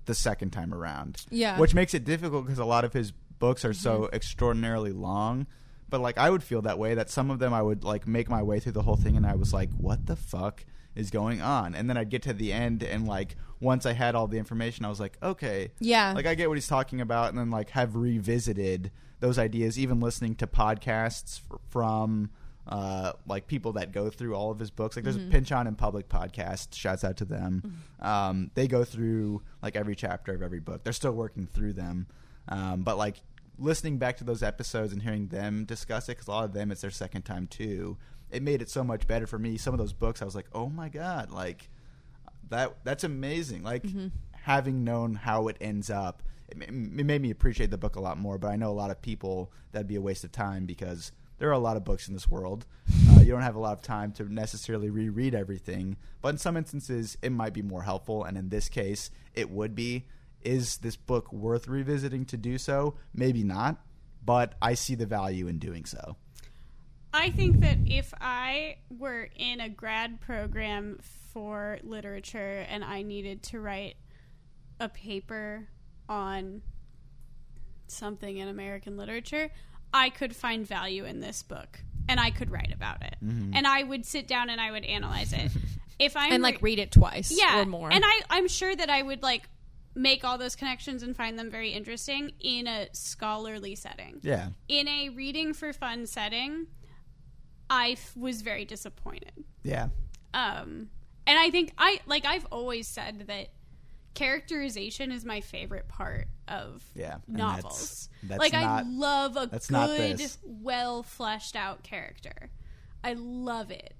[0.09, 1.23] the second time around.
[1.29, 1.59] Yeah.
[1.59, 4.15] Which makes it difficult because a lot of his books are so mm-hmm.
[4.15, 5.45] extraordinarily long.
[5.87, 8.27] But like I would feel that way that some of them I would like make
[8.27, 11.41] my way through the whole thing and I was like, what the fuck is going
[11.41, 11.75] on?
[11.75, 14.83] And then I'd get to the end and like once I had all the information
[14.83, 15.71] I was like, okay.
[15.79, 16.13] Yeah.
[16.13, 19.99] Like I get what he's talking about and then like have revisited those ideas even
[19.99, 22.31] listening to podcasts f- from
[22.67, 24.95] uh, like people that go through all of his books.
[24.95, 26.75] Like there's a Pynchon in Public podcast.
[26.75, 27.81] Shouts out to them.
[27.99, 30.83] Um, they go through like every chapter of every book.
[30.83, 32.07] They're still working through them,
[32.47, 33.21] um, but like
[33.57, 36.71] listening back to those episodes and hearing them discuss it because a lot of them
[36.71, 37.97] it's their second time too.
[38.31, 39.57] It made it so much better for me.
[39.57, 41.69] Some of those books, I was like, oh my god, like
[42.49, 42.77] that.
[42.83, 43.63] That's amazing.
[43.63, 43.83] Like
[44.31, 48.17] having known how it ends up, it, it made me appreciate the book a lot
[48.19, 48.37] more.
[48.37, 51.49] But I know a lot of people that'd be a waste of time because there
[51.49, 52.65] are a lot of books in this world.
[53.09, 56.55] Uh, you don't have a lot of time to necessarily reread everything, but in some
[56.55, 58.23] instances, it might be more helpful.
[58.23, 60.05] And in this case, it would be.
[60.41, 62.95] Is this book worth revisiting to do so?
[63.13, 63.77] Maybe not,
[64.23, 66.15] but I see the value in doing so.
[67.13, 70.99] I think that if I were in a grad program
[71.33, 73.95] for literature and I needed to write
[74.79, 75.67] a paper
[76.07, 76.61] on
[77.87, 79.51] something in American literature,
[79.93, 83.15] I could find value in this book and I could write about it.
[83.21, 85.51] And I would sit down and I would analyze it.
[85.99, 87.91] If I'm and like re- read it twice yeah, or more.
[87.91, 89.49] And I, I'm sure that I would like
[89.95, 94.21] make all those connections and find them very interesting in a scholarly setting.
[94.21, 94.47] Yeah.
[94.69, 96.67] In a reading for fun setting,
[97.69, 99.43] I f- was very disappointed.
[99.61, 99.89] Yeah.
[100.33, 100.89] Um,
[101.27, 103.49] and I think I like I've always said that
[104.19, 107.63] characterization is my favorite part of Yeah, novels.
[107.63, 112.51] that's- that's like I love a good, well fleshed out character.
[113.03, 113.95] I love it.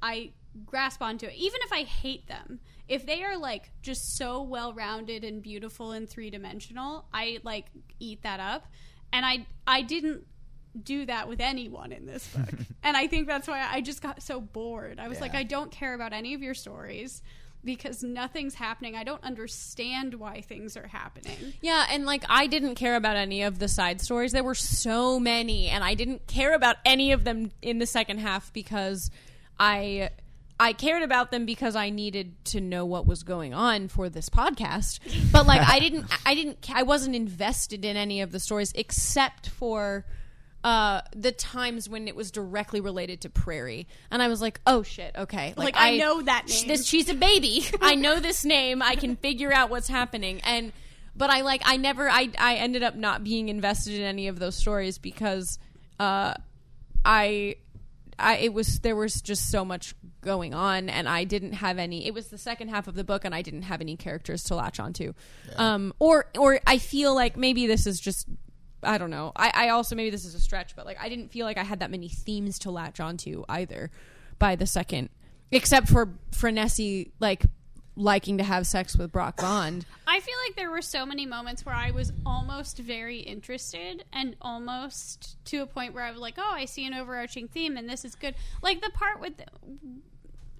[0.00, 0.32] I
[0.64, 2.60] grasp onto it, even if I hate them.
[2.86, 7.66] If they are like just so well rounded and beautiful and three dimensional, I like
[7.98, 8.66] eat that up.
[9.12, 10.26] And I I didn't
[10.80, 12.48] do that with anyone in this book.
[12.82, 14.98] and I think that's why I just got so bored.
[15.00, 17.22] I was like, I don't care about any of your stories
[17.64, 18.94] because nothing's happening.
[18.96, 21.54] I don't understand why things are happening.
[21.60, 24.32] Yeah, and like I didn't care about any of the side stories.
[24.32, 28.18] There were so many, and I didn't care about any of them in the second
[28.18, 29.10] half because
[29.58, 30.10] I
[30.58, 34.28] I cared about them because I needed to know what was going on for this
[34.28, 35.00] podcast.
[35.32, 39.48] But like I didn't I didn't I wasn't invested in any of the stories except
[39.48, 40.04] for
[40.64, 44.82] uh, the times when it was directly related to Prairie, and I was like, "Oh
[44.82, 46.68] shit, okay." Like, I know that sh- name.
[46.68, 47.66] This she's a baby.
[47.82, 48.82] I know this name.
[48.82, 50.40] I can figure out what's happening.
[50.42, 50.72] And
[51.14, 54.38] but I like I never I I ended up not being invested in any of
[54.38, 55.58] those stories because
[56.00, 56.34] uh
[57.04, 57.56] I
[58.18, 62.06] I it was there was just so much going on, and I didn't have any.
[62.06, 64.54] It was the second half of the book, and I didn't have any characters to
[64.54, 65.12] latch onto.
[65.56, 68.26] Um, or or I feel like maybe this is just.
[68.84, 69.32] I don't know.
[69.36, 71.64] I, I also maybe this is a stretch, but like I didn't feel like I
[71.64, 73.90] had that many themes to latch onto either
[74.38, 75.10] by the second,
[75.50, 77.44] except for Frenesi like
[77.96, 79.86] liking to have sex with Brock Vond.
[80.06, 84.36] I feel like there were so many moments where I was almost very interested and
[84.40, 87.88] almost to a point where I was like, oh, I see an overarching theme and
[87.88, 88.34] this is good.
[88.62, 89.34] Like the part with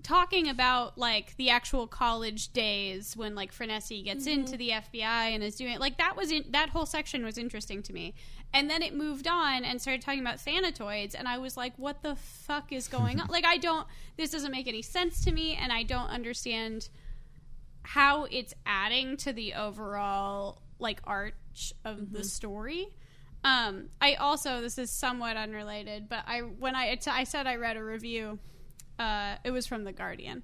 [0.05, 5.43] talking about like the actual college days when like Frenesi gets into the FBI and
[5.43, 8.15] is doing like that was in, that whole section was interesting to me.
[8.53, 12.03] And then it moved on and started talking about thanatoids and I was like what
[12.03, 13.27] the fuck is going on?
[13.31, 13.87] like I don't
[14.17, 16.91] this doesn't make any sense to me and I don't understand
[17.83, 22.89] how it's adding to the overall like arch of the story.
[23.43, 27.57] Um, I also this is somewhat unrelated, but I when I it's- I said I
[27.57, 28.39] read a review,
[28.99, 30.43] uh, it was from the Guardian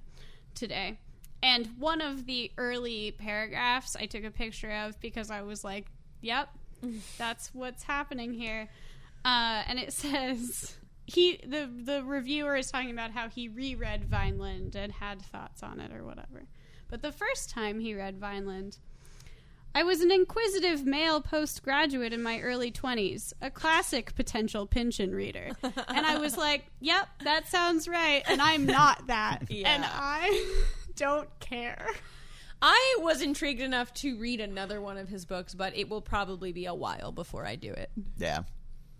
[0.55, 0.99] today,
[1.41, 5.87] and one of the early paragraphs I took a picture of because I was like,
[6.21, 6.49] "Yep,
[7.17, 8.67] that's what's happening here,"
[9.25, 10.75] uh, and it says.
[11.07, 15.81] He the the reviewer is talking about how he reread Vineland and had thoughts on
[15.81, 16.45] it or whatever.
[16.89, 18.77] But the first time he read Vineland,
[19.73, 25.51] I was an inquisitive male postgraduate in my early 20s, a classic potential Pynchon reader.
[25.63, 28.21] And I was like, yep, that sounds right.
[28.27, 29.43] And I'm not that.
[29.49, 29.73] Yeah.
[29.73, 30.45] And I
[30.95, 31.87] don't care.
[32.61, 36.51] I was intrigued enough to read another one of his books, but it will probably
[36.51, 37.89] be a while before I do it.
[38.17, 38.43] Yeah.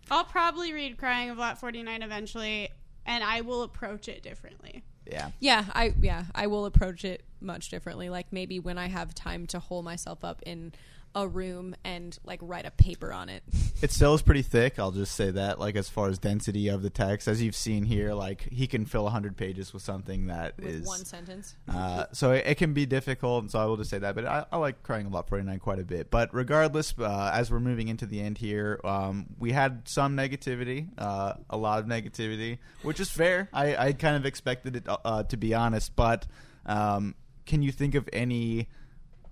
[0.09, 2.69] I'll probably read Crying of Lot 49 eventually,
[3.05, 4.83] and I will approach it differently.
[5.05, 5.31] Yeah.
[5.39, 8.09] Yeah, I yeah, I will approach it much differently.
[8.09, 10.73] Like maybe when I have time to hole myself up in
[11.15, 13.43] a room and like write a paper on it.
[13.81, 14.77] It still is pretty thick.
[14.77, 15.59] I'll just say that.
[15.59, 18.85] Like as far as density of the text, as you've seen here, like he can
[18.85, 20.85] fill hundred pages with something that with is.
[20.85, 21.55] one sentence.
[21.67, 24.13] Uh, so it, it can be difficult, and so I will just say that.
[24.13, 26.11] But I, I like crying a lot 49 quite a bit.
[26.11, 30.89] But regardless, uh, as we're moving into the end here, um, we had some negativity,
[30.99, 33.49] uh, a lot of negativity, which is fair.
[33.51, 35.95] I, I kind of expected it uh, to be honest.
[35.95, 36.27] But
[36.67, 37.15] um,
[37.47, 38.69] can you think of any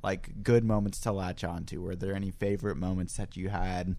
[0.03, 1.81] like good moments to latch onto?
[1.81, 3.95] Were there any favorite moments that you had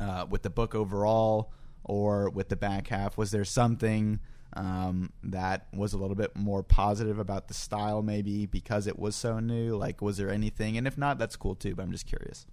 [0.00, 1.52] uh, with the book overall,
[1.84, 3.16] or with the back half?
[3.16, 4.20] Was there something?
[4.56, 9.14] um, that was a little bit more positive about the style, maybe because it was
[9.14, 9.76] so new?
[9.76, 10.78] Like, was there anything?
[10.78, 11.74] And if not, that's cool too.
[11.74, 12.46] But I'm just curious.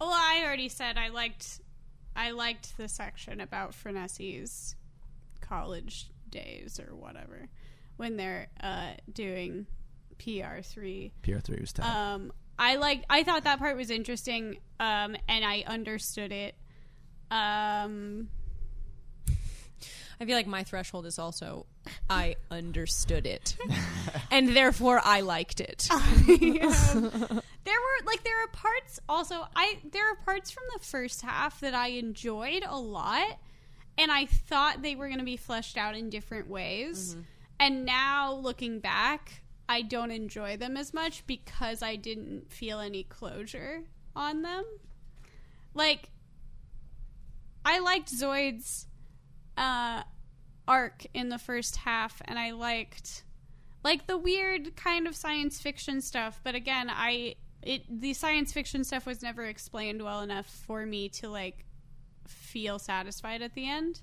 [0.00, 1.60] Well, I already said I liked
[2.14, 4.74] I liked the section about Frenesi's
[5.40, 7.48] college days or whatever
[7.96, 9.66] when they're uh, doing
[10.18, 11.12] PR three.
[11.22, 11.86] PR3 was tough.
[11.86, 16.54] Um, I like I thought that part was interesting, um, and I understood it.
[17.30, 18.28] Um,
[20.18, 21.66] I feel like my threshold is also
[22.08, 23.56] I understood it.
[24.30, 25.88] and therefore I liked it.
[25.92, 26.00] um,
[26.30, 31.60] there were like there are parts also I there are parts from the first half
[31.60, 33.38] that I enjoyed a lot
[33.98, 37.16] and I thought they were going to be fleshed out in different ways.
[37.58, 43.02] And now looking back, I don't enjoy them as much because I didn't feel any
[43.02, 43.82] closure
[44.14, 44.64] on them.
[45.74, 46.10] Like
[47.64, 48.86] I liked Zoyd's
[49.56, 50.02] uh
[50.68, 53.24] arc in the first half and I liked
[53.86, 58.82] like the weird kind of science fiction stuff but again i it the science fiction
[58.82, 61.64] stuff was never explained well enough for me to like
[62.26, 64.00] feel satisfied at the end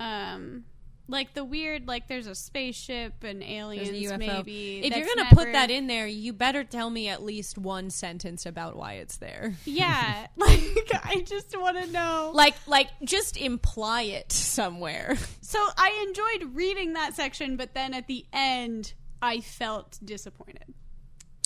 [0.00, 0.64] um
[1.08, 4.18] like the weird like there's a spaceship and aliens a UFO.
[4.18, 7.58] maybe if you're going to put that in there, you better tell me at least
[7.58, 9.54] one sentence about why it's there.
[9.64, 10.60] yeah like
[11.04, 15.16] i just want to know Like like just imply it somewhere.
[15.40, 20.72] so i enjoyed reading that section but then at the end i felt disappointed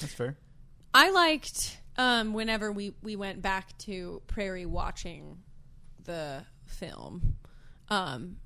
[0.00, 0.36] That's fair.
[0.94, 5.38] I liked um, whenever we, we went back to Prairie watching
[6.04, 7.36] the film.
[7.90, 8.36] Um,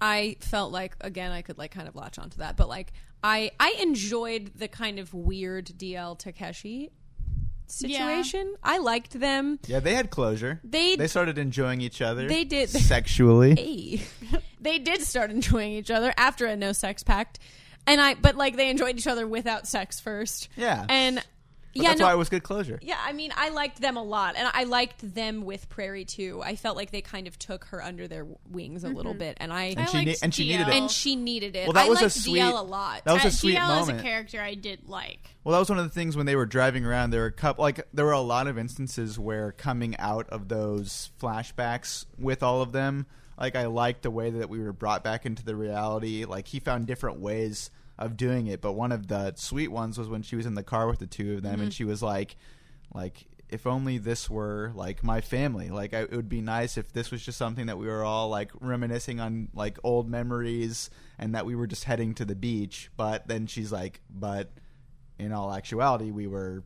[0.00, 2.92] I felt like again I could like kind of latch onto that, but like
[3.22, 6.90] I I enjoyed the kind of weird DL Takeshi
[7.66, 8.54] situation.
[8.62, 9.58] I liked them.
[9.66, 10.60] Yeah, they had closure.
[10.64, 12.28] They- they started enjoying each other.
[12.28, 12.68] They did.
[12.70, 13.54] sexually.
[13.54, 14.02] Hey.
[14.60, 17.38] they did start enjoying each other after a no sex pact,
[17.86, 20.48] and I but like they enjoyed each other without sex first.
[20.56, 20.84] Yeah.
[20.88, 21.22] and
[21.72, 22.78] But yeah, that's no, why it was good closure.
[22.82, 26.42] Yeah, I mean, I liked them a lot, and I liked them with Prairie too.
[26.44, 29.52] I felt like they kind of took her under their wings a little bit, and
[29.52, 30.74] I, And she liked ne- and she needed it.
[30.74, 31.66] and she needed it.
[31.66, 33.04] Well, that I was a liked sweet- DL a lot.
[33.04, 33.96] that was a Uh, sweet DL moment.
[33.98, 36.34] is a character i did like Well, that was one of the things when they
[36.36, 37.10] were driving around.
[37.10, 40.48] There were a couple, like there were a lot of instances where coming out of
[40.48, 43.06] those flashbacks with all of them,
[43.38, 46.26] Like I liked the way that we were brought back into the reality.
[46.26, 50.08] Like he found different ways of doing it, but one of the sweet ones was
[50.08, 51.62] when she was in the car with the two of them, Mm-hmm.
[51.64, 52.36] and she was like,
[52.92, 55.70] like if only this were like my family.
[55.70, 58.28] Like I, it would be nice if this was just something that we were all
[58.28, 60.88] like reminiscing on like old memories,
[61.18, 62.90] and that we were just heading to the beach.
[62.96, 64.50] But then she's like, but
[65.18, 66.62] in all actuality, we were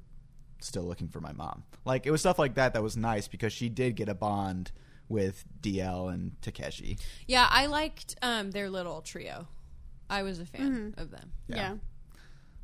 [0.60, 1.64] still looking for my mom.
[1.84, 4.70] Like it was stuff like that that was nice because she did get a bond
[5.08, 6.96] with DL and Takeshi.
[7.26, 9.48] Yeah, I liked um, their little trio.
[10.08, 11.32] I was a fan of them.
[11.48, 11.74] Yeah.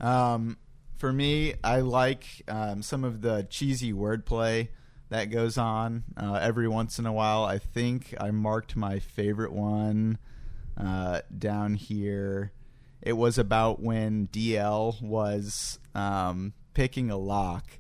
[0.01, 0.59] Um,
[0.97, 4.69] for me, I like um, some of the cheesy wordplay
[5.09, 7.45] that goes on uh, every once in a while.
[7.45, 10.19] I think I marked my favorite one
[10.77, 12.53] uh, down here.
[13.03, 17.79] It was about when DL was um, picking a lock,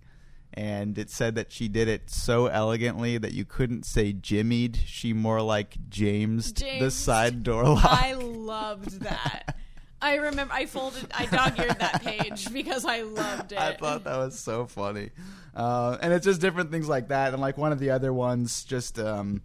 [0.52, 4.78] and it said that she did it so elegantly that you couldn't say jimmied.
[4.84, 7.84] She more like Jamesed the side door lock.
[7.84, 9.56] I loved that.
[10.02, 13.58] I remember I folded, I dog eared that page because I loved it.
[13.58, 15.10] I thought that was so funny.
[15.54, 17.32] Uh, and it's just different things like that.
[17.32, 19.42] And like one of the other ones, just um,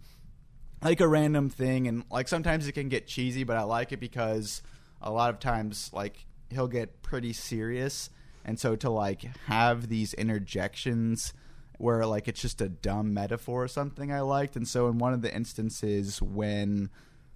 [0.82, 1.88] like a random thing.
[1.88, 4.62] And like sometimes it can get cheesy, but I like it because
[5.02, 8.08] a lot of times, like, he'll get pretty serious.
[8.46, 11.34] And so to like have these interjections
[11.78, 14.56] where like it's just a dumb metaphor or something I liked.
[14.56, 16.88] And so in one of the instances when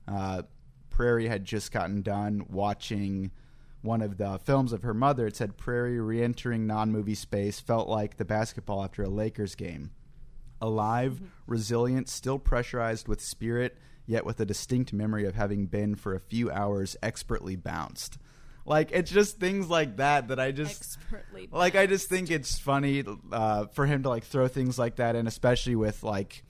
[0.08, 0.42] uh,
[0.88, 3.32] Prairie had just gotten done watching
[3.82, 5.26] one of the films of her mother.
[5.26, 9.90] It said Prairie re-entering non-movie space felt like the basketball after a Lakers game.
[10.60, 16.14] Alive, resilient, still pressurized with spirit, yet with a distinct memory of having been for
[16.14, 18.18] a few hours expertly bounced.
[18.64, 21.48] Like it's just things like that that I just Expertly.
[21.50, 25.16] like I just think it's funny uh, for him to like throw things like that
[25.16, 26.44] in, especially with like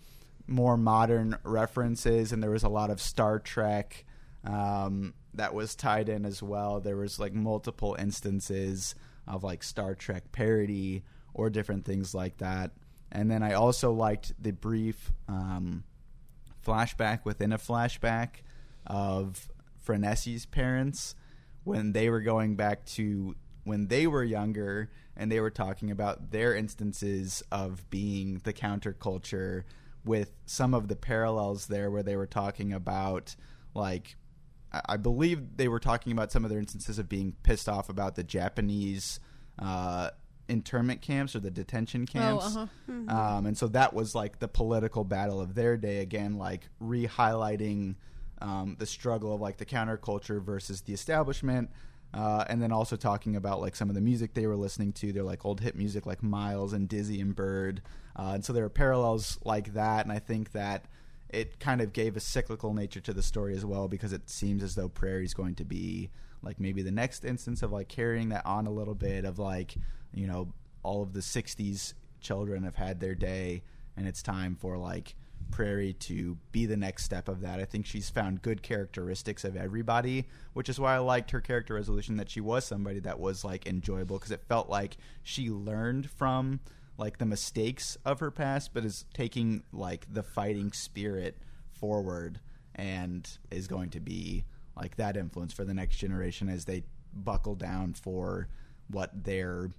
[0.47, 2.33] more modern references.
[2.33, 4.05] And there was a lot of Star Trek
[4.45, 6.81] um, that was tied in as well.
[6.81, 8.95] There was like multiple instances
[9.27, 12.73] of like Star Trek parody or different things like that.
[13.13, 15.85] And then I also liked the brief um,
[16.67, 18.43] flashback within a flashback
[18.87, 19.49] of
[19.85, 21.15] Frenesi's parents
[21.65, 23.35] when they were going back to
[23.65, 29.65] when they were younger and they were talking about their instances of being the counterculture
[30.05, 33.37] with some of the parallels there where they were talking about
[33.75, 34.17] like
[34.73, 38.15] I believe they were talking about some of their instances of being pissed off about
[38.15, 39.19] the Japanese
[39.59, 40.11] uh,
[40.49, 42.57] internment camps or the detention camps.
[42.57, 42.67] uh-huh.
[43.09, 47.07] Um, and so that was like the political battle of their day again, like re
[47.07, 47.97] highlighting
[48.41, 51.71] um, the struggle of like the counterculture versus the establishment.
[52.13, 55.13] Uh, and then also talking about like some of the music they were listening to.
[55.13, 57.83] They're like old hit music like Miles and Dizzy and Bird.
[58.17, 60.05] Uh, and so there are parallels like that.
[60.05, 60.87] And I think that
[61.29, 64.65] it kind of gave a cyclical nature to the story as well because it seems
[64.65, 66.11] as though Prairie's going to be
[66.43, 69.77] like maybe the next instance of like carrying that on a little bit of like,
[70.13, 73.63] you know, all of the 60s children have had their day
[73.97, 75.15] and it's time for like
[75.51, 77.61] Prairie to be the next step of that.
[77.61, 81.75] I think she's found good characteristics of everybody, which is why I liked her character
[81.75, 86.11] resolution that she was somebody that was like enjoyable because it felt like she learned
[86.11, 86.61] from
[86.99, 91.39] like the mistakes of her past, but is taking like the fighting spirit
[91.73, 92.41] forward
[92.75, 94.45] and is going to be
[94.77, 96.83] like that influence for the next generation as they
[97.13, 98.49] buckle down for
[98.89, 99.71] what their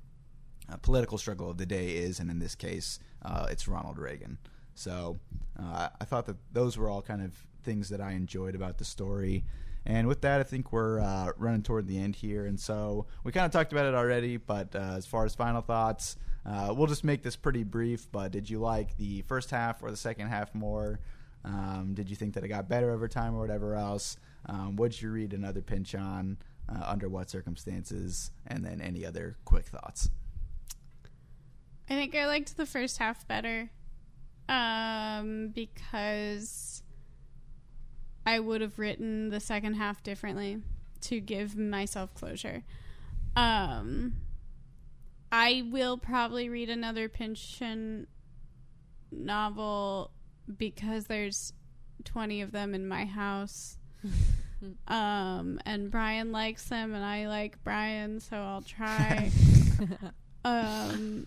[0.72, 4.38] uh, political struggle of the day is, and in this case, uh, it's Ronald Reagan.
[4.82, 5.20] So
[5.60, 8.86] uh, I thought that those were all kind of things that I enjoyed about the
[8.86, 9.46] story.
[9.86, 12.46] And with that, I think we're uh, running toward the end here.
[12.46, 15.62] And so we kind of talked about it already, but uh, as far as final
[15.62, 18.12] thoughts, uh, we'll just make this pretty brief.
[18.12, 21.00] But did you like the first half or the second half more?
[21.44, 24.18] Um, did you think that it got better over time or whatever else?
[24.48, 26.38] Um, would you read another Pynchon?
[26.70, 28.32] Uh, under what circumstances?
[28.48, 30.10] And then any other quick thoughts?
[31.90, 33.72] I think I liked the first half better
[34.52, 36.84] um, because
[38.26, 40.58] I would have written the second half differently
[41.02, 42.64] to give myself closure.
[43.36, 44.18] Um,
[45.32, 48.08] I will probably read another Pynchon
[49.10, 50.12] novel
[50.58, 51.54] because there's
[52.04, 53.78] 20 of them in my house.
[54.90, 59.32] um, and Brian likes them, and I like Brian, so I'll try.
[60.46, 61.26] um,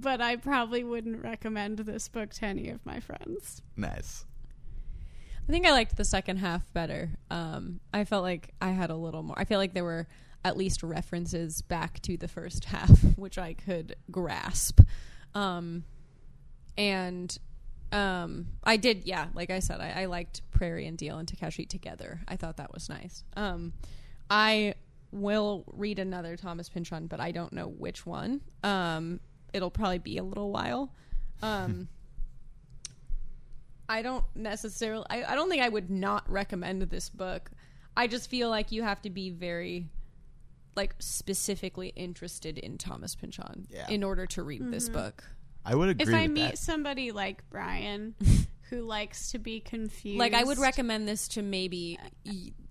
[0.00, 3.60] but I probably wouldn't recommend this book to any of my friends.
[3.76, 4.24] Nice.
[5.48, 7.10] I think I liked the second half better.
[7.30, 9.38] Um, I felt like I had a little more.
[9.38, 10.06] I feel like there were
[10.44, 14.80] at least references back to the first half, which I could grasp.
[15.34, 15.84] Um,
[16.78, 17.36] and
[17.92, 19.26] Um, I did, yeah.
[19.34, 22.22] Like I said, I, I liked Prairie and DL and Takeshi together.
[22.26, 23.22] I thought that was nice.
[23.36, 23.74] Um,
[24.30, 24.74] I
[25.10, 28.40] will read another Thomas Pynchon, but I don't know which one.
[28.64, 29.20] Um,
[29.52, 30.92] it'll probably be a little while.
[31.42, 31.88] Um,
[33.88, 35.04] I don't necessarily.
[35.10, 37.50] I, I don't think I would not recommend this book.
[37.96, 39.86] I just feel like you have to be very,
[40.76, 43.88] like, specifically interested in Thomas Pynchon Yeah.
[43.88, 45.24] in order to read this book.
[45.64, 46.58] I would agree If I with meet that.
[46.58, 48.14] somebody like Brian
[48.70, 51.98] who likes to be confused, Like, I would recommend this to maybe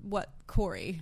[0.02, 1.02] what Corey.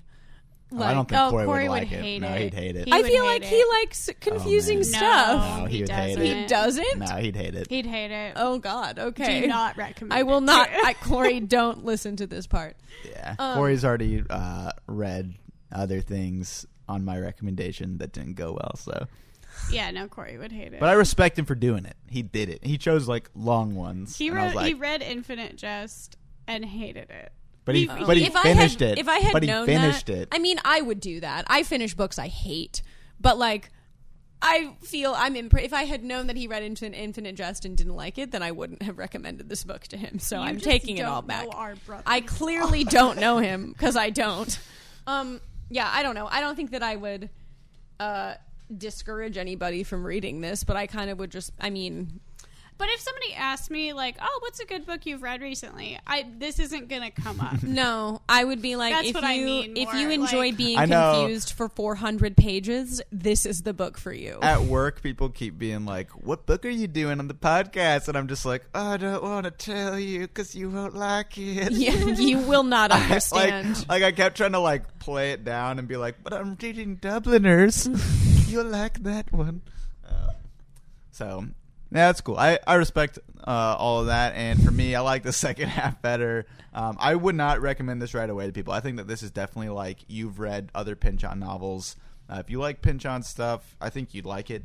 [0.71, 1.99] Oh, I don't think oh, Corey, Corey would would like it.
[2.01, 2.41] hate no, it.
[2.41, 2.85] he'd hate it.
[2.85, 3.47] He I feel like it.
[3.47, 4.83] he likes confusing man.
[4.83, 5.59] stuff.
[5.59, 6.21] No, he he would hate doesn't.
[6.21, 6.37] it.
[6.37, 6.99] He doesn't.
[6.99, 7.67] no, he'd hate it.
[7.69, 8.33] He'd hate it.
[8.35, 8.99] Oh God.
[8.99, 9.41] Okay.
[9.41, 10.13] Do not recommend.
[10.13, 10.41] I will it.
[10.41, 10.69] not.
[10.71, 12.77] I, Corey, don't listen to this part.
[13.03, 15.33] Yeah, Um, Corey's already uh, read
[15.71, 18.75] other things on my recommendation that didn't go well.
[18.75, 19.07] So,
[19.71, 20.79] yeah, no, Corey would hate it.
[20.79, 21.95] but I respect him for doing it.
[22.09, 22.63] He did it.
[22.63, 24.17] He chose like long ones.
[24.17, 26.17] he and I read was like, he read Infinite Jest
[26.47, 27.31] and hated it.
[27.65, 28.97] But he, he- but he if I finished had, it.
[28.99, 30.27] If I had but he known finished that, it.
[30.31, 31.45] I mean, I would do that.
[31.47, 32.81] I finish books I hate,
[33.19, 33.69] but like,
[34.41, 37.65] I feel I'm impre- if I had known that he read into an Infinite Jest
[37.65, 40.17] and didn't like it, then I wouldn't have recommended this book to him.
[40.19, 41.47] So You I'm taking it don't all know back.
[41.53, 41.75] Our.
[42.05, 44.57] I clearly don't know him because I don't.
[45.07, 46.27] Um, yeah, I don't know.
[46.31, 47.29] I don't think that I would
[47.99, 48.35] uh,
[48.75, 51.51] discourage anybody from reading this, but I kind of would just.
[51.59, 52.21] I mean,
[52.79, 56.25] But if somebody asked me, like, "Oh, what's a good book you've read recently?" I
[56.37, 57.61] this isn't gonna come up.
[57.63, 60.37] no, I would be like, That's if what you I mean if more, you enjoy
[60.47, 61.19] like- being I know.
[61.19, 64.39] confused for 400 pages, this is the book for you.
[64.41, 68.17] At work, people keep being like, "What book are you doing on the podcast?" And
[68.17, 71.91] I'm just like, "I don't want to tell you because you won't like it." yeah,
[71.95, 73.85] you will not like, understand.
[73.89, 76.95] like I kept trying to like play it down and be like, "But I'm reading
[76.95, 77.89] Dubliners.
[78.49, 79.63] You'll like that one."
[80.07, 80.31] Uh,
[81.11, 81.45] so
[81.91, 82.37] yeah, that's cool.
[82.37, 86.01] I I respect uh, all of that, and for me, I like the second half
[86.01, 86.45] better.
[86.73, 88.73] Um, I would not recommend this right away to people.
[88.73, 91.95] I think that this is definitely like you've read other Pynchon novels.
[92.29, 94.63] Uh, if you like Pynchon stuff, I think you'd like it,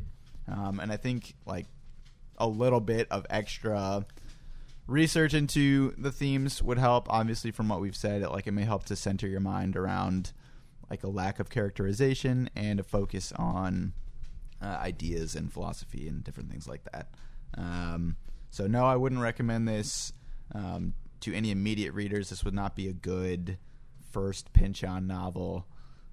[0.49, 1.67] um, and I think like
[2.37, 4.05] a little bit of extra
[4.87, 8.65] research into the themes would help obviously from what we've said it, like it may
[8.65, 10.33] help to center your mind around
[10.91, 13.95] like a lack of characterization and a focus on
[14.63, 17.09] uh, ideas and philosophy and different things like that
[17.57, 18.17] um,
[18.51, 20.13] so no i wouldn't recommend this
[20.55, 23.59] um, to any immediate readers this would not be a good
[24.13, 25.67] first Pynchon novel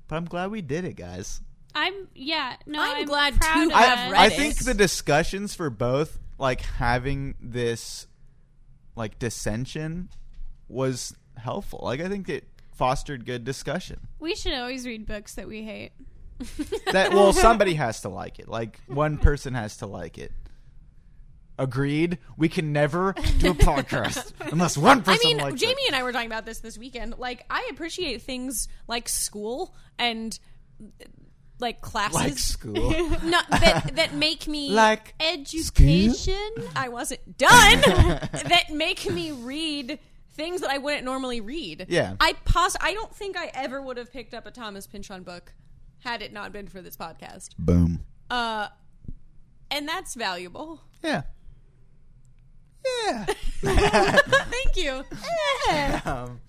[0.08, 1.42] but i'm glad we did it guys
[1.74, 2.56] I'm yeah.
[2.66, 4.12] No, I'm I'm, glad proud to of have it.
[4.12, 8.08] read I think the discussions for both, like having this,
[8.96, 10.10] like dissension,
[10.68, 11.80] was helpful.
[11.84, 14.08] Like I think it fostered good discussion.
[14.20, 15.92] We should always read books that we hate.
[16.92, 18.48] That well, somebody has to like it.
[18.48, 20.32] Like one person has to like it.
[21.58, 22.18] Agreed.
[22.38, 25.20] We can never do a podcast unless one person.
[25.24, 25.88] I mean, likes Jamie it.
[25.88, 27.18] and I were talking about this this weekend.
[27.18, 30.38] Like, I appreciate things like school and
[31.60, 32.90] like classes, Like school.
[33.24, 36.50] not that that make me like Education.
[36.76, 37.82] I wasn't done.
[37.82, 40.00] that make me read
[40.34, 41.86] things that I wouldn't normally read.
[41.90, 42.16] Yeah.
[42.20, 45.54] I pos- I don't think I ever would have picked up a Thomas Pynchon book
[46.04, 47.50] had it not been for this podcast.
[47.58, 48.04] boom.
[48.30, 48.68] Uh,
[49.70, 50.82] and that's valuable.
[51.04, 51.24] Yeah.
[53.04, 53.26] Yeah.
[53.62, 55.04] Thank you.
[56.06, 56.42] Um,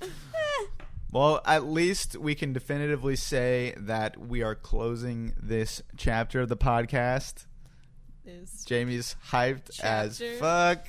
[1.12, 6.56] well, at least we can definitively say that we are closing this chapter of the
[6.56, 7.46] podcast.
[8.24, 10.86] Is Jamie's hyped as fuck.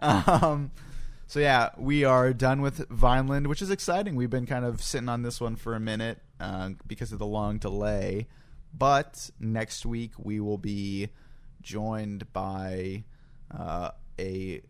[0.00, 0.70] Um,
[1.26, 4.14] so yeah, we are done with Vineland, which is exciting.
[4.14, 7.26] We've been kind of sitting on this one for a minute uh, because of the
[7.26, 8.26] long delay.
[8.76, 11.10] But next week we will be
[11.62, 13.04] joined by
[13.56, 14.60] uh, a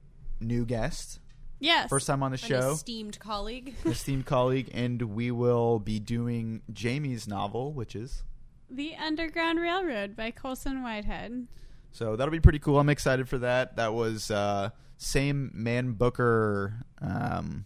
[0.41, 1.21] new guest,
[1.61, 1.89] Yes.
[1.89, 3.75] first time on the show esteemed colleague.
[3.87, 8.23] esteemed colleague, and we will be doing Jamie's novel, which is
[8.71, 11.47] The Underground Railroad by Colson Whitehead.
[11.93, 12.79] so that'll be pretty cool.
[12.79, 13.77] I'm excited for that.
[13.77, 17.65] That was uh, same Man Booker um,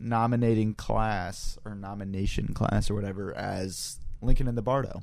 [0.00, 5.02] nominating class or nomination class or whatever as Lincoln in the Bardo.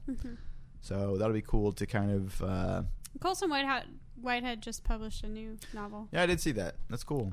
[0.81, 2.41] So that'll be cool to kind of.
[2.43, 2.81] Uh,
[3.19, 3.85] Colson Whitehead,
[4.21, 6.07] Whitehead just published a new novel.
[6.11, 6.75] yeah, I did see that.
[6.89, 7.31] That's cool.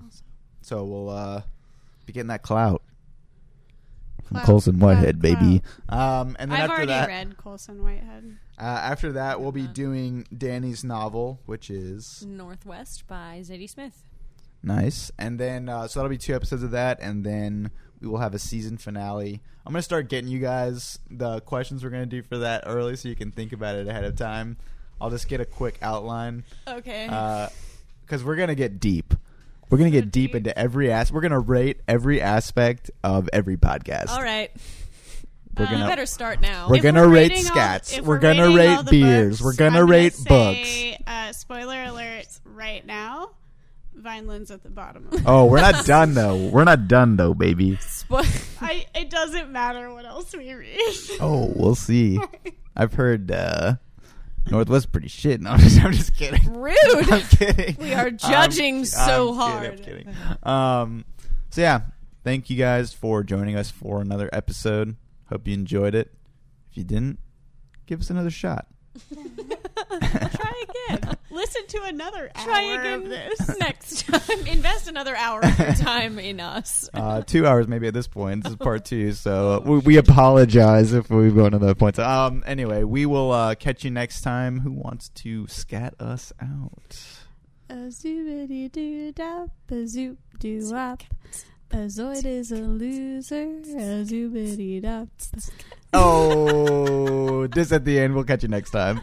[0.62, 1.42] So we'll uh,
[2.06, 2.82] be getting that clout.
[4.24, 5.60] From Clout, Colson clout, Whitehead, baby.
[5.90, 8.38] Um, and then I've after already that, read Colson Whitehead.
[8.58, 9.72] Uh, after that, we'll be Uh-huh.
[9.74, 14.02] doing Danny's novel, which is Northwest by Zadie Smith.
[14.64, 15.10] Nice.
[15.18, 17.70] And then, uh, so that'll be two episodes of that, and then
[18.00, 19.40] we will have a season finale.
[19.66, 23.08] I'm gonna start getting you guys the questions we're gonna do for that early, so
[23.08, 24.56] you can think about it ahead of time.
[25.00, 27.06] I'll just get a quick outline Okay.
[28.04, 29.14] because we're gonna get deep.
[29.70, 31.10] We're gonna get deep into every as.
[31.10, 34.10] We're gonna rate every aspect of every podcast.
[34.10, 34.50] All right,
[35.56, 36.68] We're Uh, gonna better start now.
[36.68, 37.96] We're If gonna rate rating all- scats.
[37.98, 39.38] if We're gonna rate beers.
[39.38, 42.26] books, We're gonna I'm rate say, Uh, spoiler alert!
[42.44, 43.30] Right now,
[44.04, 45.06] Vineland's at the bottom.
[45.08, 45.22] Of it.
[45.26, 46.48] Oh, we're not done though.
[46.48, 47.78] We're not done though, baby.
[48.10, 50.78] I, it doesn't matter what else we read.
[51.20, 52.20] Oh, we'll see.
[52.76, 53.76] I've heard uh
[54.50, 55.40] Northwest pretty shit.
[55.40, 56.52] No, I'm just, I'm just kidding.
[56.60, 56.76] Rude.
[57.10, 57.76] I'm kidding.
[57.78, 59.70] We are I'm- judging I'm so kidding, hard.
[59.70, 60.14] I'm kidding.
[60.42, 61.04] Um,
[61.50, 61.80] so yeah,
[62.24, 64.96] thank you guys for joining us for another episode.
[65.30, 66.12] Hope you enjoyed it.
[66.70, 67.18] If you didn't,
[67.86, 68.66] give us another shot.
[70.00, 71.16] Try again.
[71.30, 73.58] Listen to another hour Try of again this.
[73.58, 74.46] next time.
[74.46, 76.88] Invest another hour of your time in us.
[76.94, 78.44] Uh, two hours maybe at this point.
[78.44, 81.98] This is part two, so we, we apologize if we've gone to that point.
[81.98, 84.60] Um, anyway, we will uh, catch you next time.
[84.60, 86.96] Who wants to scat us out?
[87.68, 91.02] A zoobity doo dap, a zoop doo wop.
[91.72, 95.08] A Zoyd is a loser, a zoobity dap.
[95.92, 98.14] Oh, this at the end.
[98.14, 99.00] We'll catch you next time.